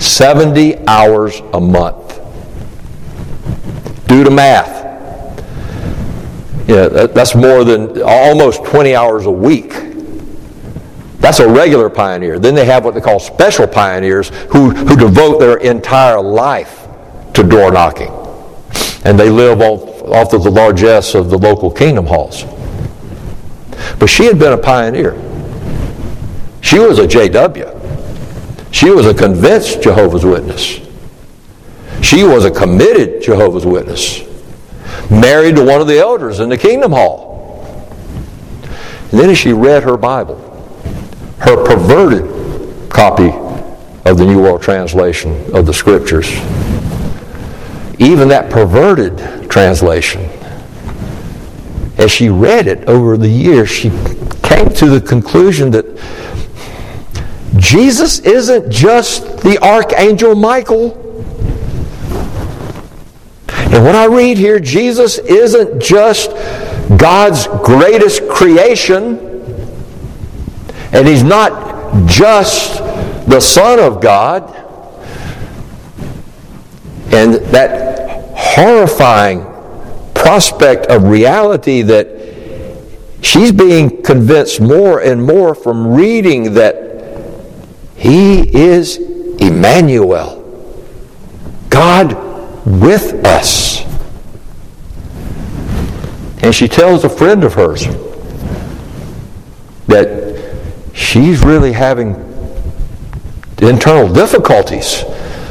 70 0.00 0.86
hours 0.86 1.40
a 1.52 1.60
month. 1.60 2.20
Do 4.06 4.22
the 4.22 4.30
math. 4.30 4.85
Yeah, 6.66 6.88
that, 6.88 7.14
that's 7.14 7.34
more 7.36 7.62
than 7.62 8.02
almost 8.02 8.64
20 8.64 8.94
hours 8.94 9.26
a 9.26 9.30
week. 9.30 9.72
That's 11.18 11.38
a 11.38 11.48
regular 11.48 11.88
pioneer. 11.88 12.38
Then 12.38 12.54
they 12.54 12.64
have 12.64 12.84
what 12.84 12.94
they 12.94 13.00
call 13.00 13.20
special 13.20 13.68
pioneers 13.68 14.30
who, 14.50 14.70
who 14.70 14.96
devote 14.96 15.38
their 15.38 15.58
entire 15.58 16.20
life 16.20 16.86
to 17.34 17.44
door 17.44 17.70
knocking. 17.70 18.12
And 19.04 19.18
they 19.18 19.30
live 19.30 19.60
off, 19.60 20.02
off 20.02 20.32
of 20.32 20.42
the 20.42 20.50
largesse 20.50 21.14
of 21.14 21.30
the 21.30 21.38
local 21.38 21.70
kingdom 21.70 22.06
halls. 22.06 22.44
But 23.98 24.08
she 24.08 24.24
had 24.24 24.38
been 24.38 24.52
a 24.52 24.58
pioneer. 24.58 25.12
She 26.62 26.80
was 26.80 26.98
a 26.98 27.06
JW. 27.06 27.74
She 28.72 28.90
was 28.90 29.06
a 29.06 29.14
convinced 29.14 29.82
Jehovah's 29.82 30.24
Witness. 30.24 30.80
She 32.02 32.24
was 32.24 32.44
a 32.44 32.50
committed 32.50 33.22
Jehovah's 33.22 33.64
Witness 33.64 34.26
married 35.10 35.56
to 35.56 35.64
one 35.64 35.80
of 35.80 35.86
the 35.86 35.98
elders 35.98 36.40
in 36.40 36.48
the 36.48 36.58
Kingdom 36.58 36.92
Hall. 36.92 37.36
And 39.10 39.20
then 39.20 39.30
as 39.30 39.38
she 39.38 39.52
read 39.52 39.82
her 39.84 39.96
Bible, 39.96 40.38
her 41.38 41.64
perverted 41.64 42.90
copy 42.90 43.30
of 44.08 44.18
the 44.18 44.24
New 44.24 44.42
World 44.42 44.62
Translation 44.62 45.54
of 45.54 45.66
the 45.66 45.72
Scriptures, 45.72 46.30
even 47.98 48.28
that 48.28 48.50
perverted 48.50 49.50
translation, 49.50 50.28
as 51.98 52.10
she 52.10 52.28
read 52.28 52.66
it 52.66 52.88
over 52.88 53.16
the 53.16 53.28
years, 53.28 53.70
she 53.70 53.90
came 54.42 54.68
to 54.70 54.88
the 54.88 55.00
conclusion 55.00 55.70
that 55.70 55.86
Jesus 57.56 58.18
isn't 58.20 58.70
just 58.70 59.38
the 59.38 59.58
Archangel 59.62 60.34
Michael 60.34 61.05
and 63.76 63.84
when 63.84 63.94
I 63.94 64.06
read 64.06 64.38
here, 64.38 64.58
Jesus 64.58 65.18
isn't 65.18 65.82
just 65.82 66.30
God's 66.96 67.46
greatest 67.62 68.26
creation, 68.26 69.18
and 70.94 71.06
He's 71.06 71.22
not 71.22 72.08
just 72.08 72.78
the 73.28 73.38
Son 73.38 73.78
of 73.78 74.00
God. 74.00 74.44
And 77.12 77.34
that 77.52 78.32
horrifying 78.34 79.42
prospect 80.14 80.86
of 80.86 81.02
reality 81.02 81.82
that 81.82 82.08
she's 83.20 83.52
being 83.52 84.02
convinced 84.02 84.58
more 84.58 85.00
and 85.00 85.22
more 85.22 85.54
from 85.54 85.92
reading 85.92 86.54
that 86.54 87.12
he 87.94 88.40
is 88.56 88.96
Emmanuel, 89.38 90.42
God 91.68 92.25
with 92.66 93.24
us. 93.24 93.82
And 96.42 96.54
she 96.54 96.68
tells 96.68 97.04
a 97.04 97.08
friend 97.08 97.44
of 97.44 97.54
hers 97.54 97.86
that 99.86 100.56
she's 100.92 101.42
really 101.42 101.72
having 101.72 102.14
internal 103.62 104.12
difficulties, 104.12 105.04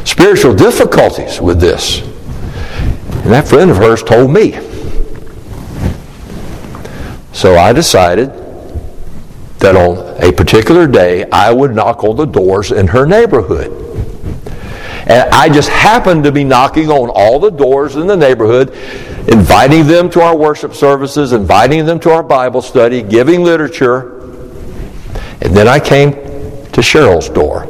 spiritual 0.03 0.53
difficulties 0.53 1.41
with 1.41 1.59
this. 1.59 2.01
And 3.23 3.31
that 3.31 3.47
friend 3.47 3.71
of 3.71 3.77
hers 3.77 4.03
told 4.03 4.29
me. 4.29 4.51
So 7.31 7.57
I 7.57 7.73
decided 7.73 8.29
that 9.59 9.75
on 9.75 10.21
a 10.21 10.31
particular 10.31 10.85
day 10.85 11.25
I 11.31 11.51
would 11.51 11.73
knock 11.73 12.03
on 12.03 12.17
the 12.17 12.25
doors 12.25 12.71
in 12.71 12.87
her 12.87 13.05
neighborhood. 13.05 13.84
And 15.07 15.29
I 15.29 15.49
just 15.49 15.69
happened 15.69 16.23
to 16.23 16.31
be 16.31 16.43
knocking 16.43 16.89
on 16.89 17.09
all 17.09 17.39
the 17.39 17.51
doors 17.51 17.95
in 17.95 18.07
the 18.07 18.17
neighborhood, 18.17 18.69
inviting 19.27 19.85
them 19.85 20.09
to 20.11 20.21
our 20.21 20.35
worship 20.35 20.73
services, 20.73 21.31
inviting 21.31 21.85
them 21.85 21.99
to 22.01 22.11
our 22.11 22.23
Bible 22.23 22.61
study, 22.61 23.03
giving 23.03 23.43
literature. 23.43 24.19
And 25.41 25.55
then 25.55 25.67
I 25.67 25.79
came 25.79 26.13
to 26.13 26.81
Cheryl's 26.81 27.29
door. 27.29 27.63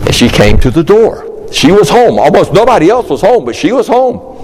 And 0.00 0.14
she 0.14 0.28
came 0.28 0.58
to 0.58 0.72
the 0.72 0.82
door. 0.82 1.48
She 1.52 1.70
was 1.70 1.88
home. 1.88 2.18
Almost 2.18 2.52
nobody 2.52 2.90
else 2.90 3.08
was 3.08 3.20
home, 3.20 3.44
but 3.44 3.54
she 3.54 3.70
was 3.70 3.86
home. 3.86 4.38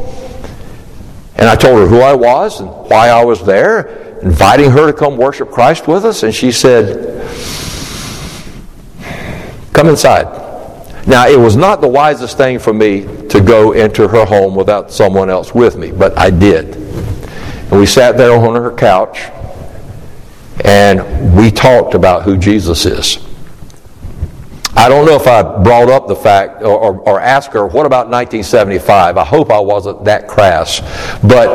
And 1.34 1.48
I 1.48 1.56
told 1.56 1.80
her 1.80 1.88
who 1.88 2.00
I 2.00 2.14
was 2.14 2.60
and 2.60 2.70
why 2.70 3.08
I 3.08 3.24
was 3.24 3.44
there, 3.44 4.18
inviting 4.22 4.70
her 4.70 4.86
to 4.86 4.92
come 4.92 5.16
worship 5.16 5.50
Christ 5.50 5.88
with 5.88 6.04
us. 6.04 6.22
And 6.22 6.32
she 6.32 6.52
said, 6.52 7.26
Come 9.72 9.88
inside. 9.88 10.45
Now, 11.06 11.28
it 11.28 11.38
was 11.38 11.54
not 11.54 11.80
the 11.80 11.88
wisest 11.88 12.36
thing 12.36 12.58
for 12.58 12.72
me 12.72 13.02
to 13.28 13.40
go 13.40 13.72
into 13.72 14.08
her 14.08 14.24
home 14.24 14.56
without 14.56 14.90
someone 14.90 15.30
else 15.30 15.54
with 15.54 15.76
me, 15.76 15.92
but 15.92 16.18
I 16.18 16.30
did. 16.30 16.74
And 16.74 17.78
we 17.78 17.86
sat 17.86 18.16
there 18.16 18.32
on 18.32 18.54
her 18.56 18.72
couch 18.72 19.18
and 20.64 21.36
we 21.36 21.50
talked 21.50 21.94
about 21.94 22.24
who 22.24 22.36
Jesus 22.36 22.86
is. 22.86 23.18
I 24.76 24.88
don't 24.88 25.06
know 25.06 25.14
if 25.14 25.26
I 25.26 25.42
brought 25.62 25.88
up 25.88 26.06
the 26.06 26.16
fact 26.16 26.62
or, 26.62 26.76
or, 26.78 27.00
or 27.00 27.20
asked 27.20 27.52
her, 27.52 27.66
what 27.66 27.86
about 27.86 28.08
1975? 28.08 29.16
I 29.16 29.24
hope 29.24 29.50
I 29.50 29.60
wasn't 29.60 30.04
that 30.04 30.28
crass. 30.28 30.80
But 31.22 31.48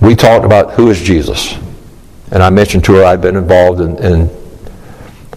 we 0.00 0.16
talked 0.16 0.44
about 0.44 0.72
who 0.72 0.90
is 0.90 1.00
Jesus. 1.00 1.54
And 2.30 2.42
I 2.42 2.50
mentioned 2.50 2.84
to 2.86 2.94
her 2.94 3.04
I'd 3.04 3.20
been 3.20 3.36
involved 3.36 3.80
in, 3.80 3.96
in 3.98 4.41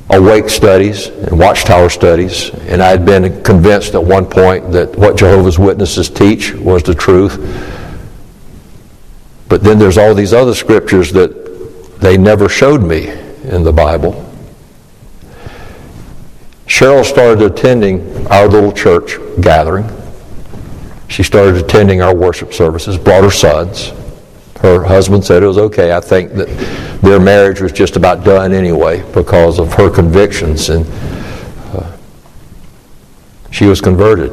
awake 0.10 0.50
studies 0.50 1.08
and 1.08 1.38
watchtower 1.38 1.90
studies, 1.90 2.50
and 2.68 2.82
I 2.82 2.90
had 2.90 3.06
been 3.06 3.42
convinced 3.44 3.96
at 3.96 4.04
one 4.04 4.26
point 4.26 4.72
that 4.72 4.96
what 4.96 5.18
Jehovah's 5.18 5.58
Witnesses 5.58 6.10
teach 6.10 6.54
was 6.54 6.84
the 6.84 6.94
truth. 6.94 7.38
But 9.50 9.64
then 9.64 9.80
there's 9.80 9.98
all 9.98 10.14
these 10.14 10.34
other 10.34 10.54
scriptures 10.54 11.12
that 11.14 12.00
they 12.00 12.18
never 12.18 12.50
showed 12.50 12.84
me 12.84 13.08
in 13.08 13.64
the 13.64 13.74
Bible. 13.74 14.22
Cheryl 16.68 17.06
started 17.06 17.42
attending 17.42 18.28
our 18.28 18.48
little 18.48 18.72
church 18.72 19.18
gathering. 19.42 19.90
She 21.08 21.24
started 21.24 21.56
attending 21.56 22.02
our 22.02 22.16
worship 22.16 22.54
services, 22.54 22.98
brought 22.98 23.24
her 23.24 23.32
sons. 23.32 23.92
Her 24.66 24.84
husband 24.84 25.24
said 25.24 25.44
it 25.44 25.46
was 25.46 25.60
okay. 25.60 25.94
I 25.94 26.00
think 26.02 26.34
that 26.34 26.48
their 27.04 27.20
marriage 27.20 27.62
was 27.62 27.72
just 27.72 27.98
about 27.98 28.24
done 28.24 28.52
anyway 28.52 29.04
because 29.12 29.60
of 29.60 29.72
her 29.74 29.92
convictions, 29.92 30.70
and 30.70 30.88
uh, 31.72 31.96
she 33.52 33.68
was 33.68 33.80
converted. 33.82 34.32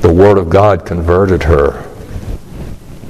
The 0.00 0.10
Word 0.10 0.38
of 0.38 0.48
God 0.48 0.86
converted 0.86 1.42
her. 1.42 1.86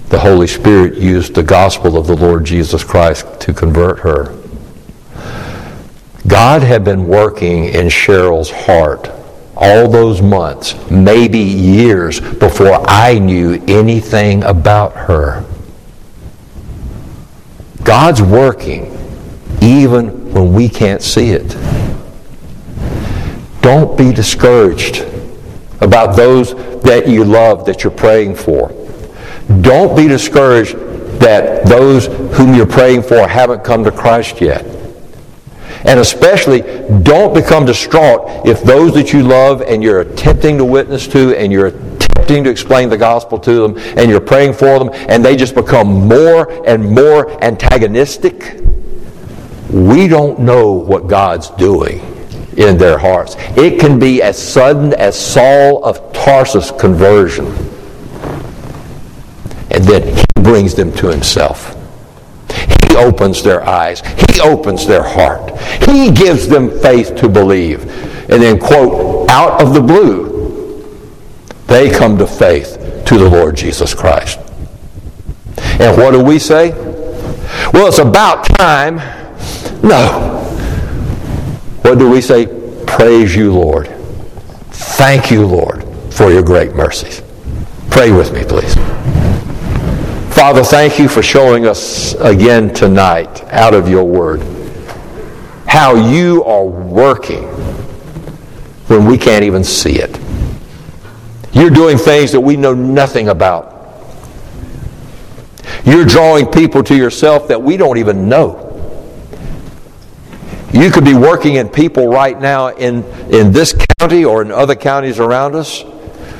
The 0.08 0.18
Holy 0.18 0.48
Spirit 0.48 0.98
used 0.98 1.36
the 1.36 1.44
gospel 1.44 1.96
of 1.96 2.08
the 2.08 2.16
Lord 2.16 2.44
Jesus 2.44 2.82
Christ 2.82 3.28
to 3.42 3.54
convert 3.54 4.00
her. 4.00 4.36
God 6.26 6.64
had 6.64 6.82
been 6.82 7.06
working 7.06 7.66
in 7.66 7.86
Cheryl's 7.86 8.50
heart 8.50 9.08
all 9.57 9.88
those 9.88 10.22
months, 10.22 10.74
maybe 10.90 11.38
years, 11.38 12.20
before 12.20 12.84
I 12.88 13.18
knew 13.18 13.62
anything 13.68 14.42
about 14.44 14.94
her. 14.94 15.44
God's 17.84 18.22
working 18.22 18.96
even 19.61 20.32
when 20.32 20.53
we 20.53 20.68
can't 20.68 21.03
see 21.03 21.30
it. 21.30 21.57
Don't 23.61 23.96
be 23.96 24.12
discouraged 24.12 25.07
about 25.80 26.16
those 26.16 26.55
that 26.82 27.09
you 27.09 27.24
love 27.24 27.64
that 27.66 27.84
you're 27.84 27.92
praying 27.92 28.34
for. 28.34 28.74
Don't 29.61 29.96
be 29.96 30.09
discouraged 30.09 30.76
that 31.20 31.66
those 31.66 32.07
whom 32.36 32.55
you're 32.55 32.66
praying 32.66 33.03
for 33.03 33.28
haven't 33.28 33.62
come 33.62 33.84
to 33.84 33.92
Christ 33.92 34.40
yet. 34.40 34.72
And 35.85 35.99
especially, 35.99 36.62
don't 37.03 37.35
become 37.35 37.64
distraught 37.64 38.47
if 38.47 38.62
those 38.62 38.95
that 38.95 39.12
you 39.12 39.22
love 39.22 39.62
and 39.62 39.83
you're 39.83 40.01
attempting 40.01 40.59
to 40.59 40.64
witness 40.64 41.09
to 41.09 41.37
and 41.37 41.53
you're 41.53 41.66
attempting 41.66 42.45
to 42.45 42.51
explain 42.51 42.89
the 42.89 42.97
gospel 42.97 43.39
to 43.41 43.62
them 43.62 43.78
and 43.99 44.11
you're 44.11 44.20
praying 44.20 44.53
for 44.53 44.78
them 44.78 44.91
and 45.09 45.24
they 45.24 45.35
just 45.37 45.55
become 45.55 45.89
more 46.09 46.51
and 46.68 46.89
more 46.89 47.43
antagonistic. 47.45 48.61
We 49.70 50.07
don't 50.07 50.39
know 50.39 50.72
what 50.72 51.09
God's 51.09 51.51
doing 51.51 52.01
in 52.57 52.76
their 52.76 52.99
hearts. 52.99 53.37
It 53.57 53.80
can 53.80 53.99
be 53.99 54.22
as 54.22 54.41
sudden 54.41 54.93
as 54.95 55.18
Saul 55.18 55.83
of 55.85 56.12
Tarsus' 56.12 56.70
conversion. 56.72 57.47
And 59.70 59.85
then 59.85 60.16
he 60.16 60.24
brings 60.43 60.74
them 60.74 60.93
to 60.93 61.09
himself. 61.09 61.82
He 62.93 62.99
opens 62.99 63.43
their 63.43 63.66
eyes. 63.66 64.01
He 64.01 64.40
opens 64.43 64.86
their 64.86 65.03
heart. 65.03 65.59
He 65.88 66.11
gives 66.11 66.47
them 66.47 66.68
faith 66.80 67.16
to 67.16 67.28
believe. 67.28 67.84
And 68.30 68.43
then, 68.43 68.59
quote, 68.59 69.30
out 69.30 69.62
of 69.62 69.72
the 69.72 69.80
blue, 69.80 70.84
they 71.68 71.90
come 71.90 72.18
to 72.18 72.26
faith 72.26 73.03
to 73.07 73.16
the 73.16 73.30
Lord 73.30 73.57
Jesus 73.57 73.95
Christ. 73.95 74.38
And 75.80 75.97
what 75.97 76.11
do 76.11 76.22
we 76.22 76.38
say? 76.38 76.72
Well, 77.72 77.86
it's 77.86 77.99
about 77.99 78.45
time. 78.59 78.97
No. 79.82 80.43
What 81.80 81.99
do 81.99 82.11
we 82.11 82.20
say? 82.20 82.45
Praise 82.86 83.34
you, 83.34 83.55
Lord. 83.55 83.88
Thank 84.70 85.30
you, 85.30 85.47
Lord, 85.47 85.82
for 86.12 86.30
your 86.30 86.43
great 86.43 86.74
mercies. 86.74 87.22
Pray 87.90 88.12
with 88.12 88.34
me, 88.34 88.45
please. 88.45 88.76
Father, 90.33 90.64
thank 90.64 90.99
you 90.99 91.09
for 91.09 91.22
showing 91.22 91.66
us 91.66 92.14
again 92.14 92.72
tonight 92.72 93.45
out 93.53 93.74
of 93.74 93.89
your 93.89 94.03
word 94.03 94.43
how 95.66 95.95
you 95.95 96.43
are 96.45 96.64
working 96.64 97.45
when 98.89 99.05
we 99.05 99.16
can't 99.16 99.45
even 99.45 99.62
see 99.62 100.01
it. 100.01 100.18
You're 101.53 101.70
doing 101.70 101.97
things 101.97 102.33
that 102.33 102.41
we 102.41 102.57
know 102.57 102.74
nothing 102.74 103.28
about. 103.28 103.95
You're 105.85 106.07
drawing 106.07 106.47
people 106.47 106.83
to 106.85 106.97
yourself 106.97 107.49
that 107.49 107.62
we 107.62 107.76
don't 107.76 107.99
even 107.99 108.28
know. 108.28 108.68
You 110.72 110.91
could 110.91 111.05
be 111.05 111.14
working 111.14 111.57
in 111.57 111.68
people 111.68 112.09
right 112.09 112.41
now 112.41 112.68
in, 112.68 113.05
in 113.30 113.53
this 113.53 113.74
county 113.99 114.24
or 114.24 114.43
in 114.43 114.51
other 114.51 114.74
counties 114.74 115.20
around 115.20 115.55
us 115.55 115.83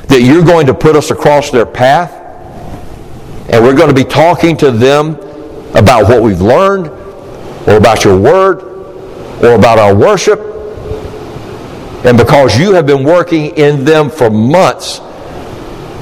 that 0.07 0.21
you're 0.21 0.43
going 0.43 0.67
to 0.67 0.73
put 0.73 0.95
us 0.95 1.11
across 1.11 1.51
their 1.51 1.65
path 1.65 2.22
and 3.49 3.63
we're 3.63 3.75
going 3.75 3.89
to 3.89 3.95
be 3.95 4.03
talking 4.03 4.55
to 4.57 4.71
them 4.71 5.15
about 5.75 6.07
what 6.07 6.21
we've 6.21 6.41
learned, 6.41 6.87
or 7.67 7.77
about 7.77 8.03
your 8.03 8.19
word, 8.19 8.61
or 9.43 9.53
about 9.53 9.79
our 9.79 9.95
worship. 9.95 10.39
And 12.05 12.17
because 12.17 12.59
you 12.59 12.73
have 12.73 12.85
been 12.85 13.03
working 13.03 13.55
in 13.55 13.85
them 13.85 14.09
for 14.09 14.29
months, 14.29 14.99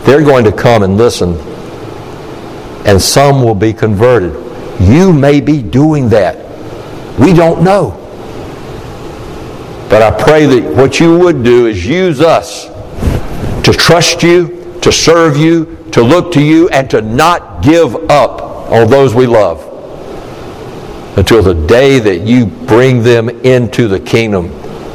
they're 0.06 0.24
going 0.24 0.44
to 0.46 0.52
come 0.52 0.84
and 0.84 0.98
listen. 0.98 1.36
And 2.86 3.00
some 3.00 3.44
will 3.44 3.56
be 3.56 3.72
converted. 3.74 4.34
You 4.82 5.14
may 5.14 5.42
be 5.42 5.62
doing 5.62 6.10
that. 6.10 6.38
We 7.20 7.34
don't 7.34 7.64
know. 7.64 7.98
But 9.89 10.02
I 10.02 10.24
pray 10.24 10.46
that 10.48 10.76
what 10.76 11.00
you 11.00 11.20
would 11.20 11.44
do 11.44 11.68
is 11.68 11.86
use 11.86 12.22
us 12.22 12.66
to 13.66 13.74
trust 13.74 14.24
you, 14.24 14.61
to 14.82 14.92
serve 14.92 15.38
you, 15.38 15.78
to 15.92 16.02
look 16.02 16.32
to 16.34 16.42
you 16.42 16.70
and 16.70 16.90
to 16.90 17.02
not 17.02 17.64
give 17.64 17.96
up 18.10 18.42
on 18.72 18.90
those 18.90 19.14
we 19.14 19.28
love 19.28 19.68
until 21.18 21.44
the 21.44 21.54
day 21.68 22.00
that 22.00 22.22
you 22.22 22.46
bring 22.46 23.04
them 23.04 23.30
into 23.30 23.88
the 23.88 24.00
kingdom 24.00 24.50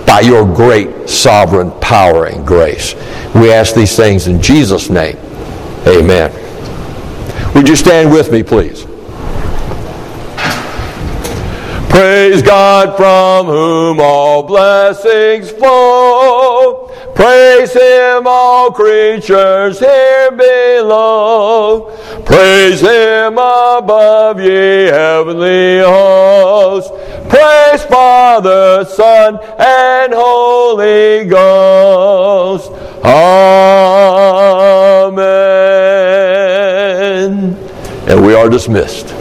by 0.06 0.20
your 0.20 0.44
great 0.44 1.08
sovereign 1.08 1.70
power 1.80 2.26
and 2.26 2.46
grace. 2.46 2.94
We 3.34 3.52
ask 3.52 3.74
these 3.74 3.96
things 3.96 4.26
in 4.26 4.40
Jesus' 4.40 4.88
name. 4.88 5.16
Amen. 5.86 6.32
Would 7.54 7.68
you 7.68 7.76
stand 7.76 8.10
with 8.10 8.32
me, 8.32 8.42
please? 8.42 8.84
Praise 11.90 12.42
God 12.42 12.96
from 12.96 13.46
whom 13.46 14.00
all 14.00 14.42
blessings 14.42 15.50
flow. 15.50 16.85
Praise 17.16 17.72
Him, 17.72 18.26
all 18.26 18.70
creatures 18.70 19.78
here 19.78 20.30
below. 20.32 21.90
Praise 22.26 22.82
Him 22.82 23.38
above, 23.38 24.38
ye 24.38 24.84
heavenly 24.84 25.78
hosts. 25.78 26.90
Praise 27.30 27.82
Father, 27.84 28.84
Son, 28.84 29.38
and 29.58 30.12
Holy 30.12 31.24
Ghost. 31.24 32.70
Amen. 33.02 33.46
And 38.08 38.26
we 38.26 38.34
are 38.34 38.50
dismissed. 38.50 39.14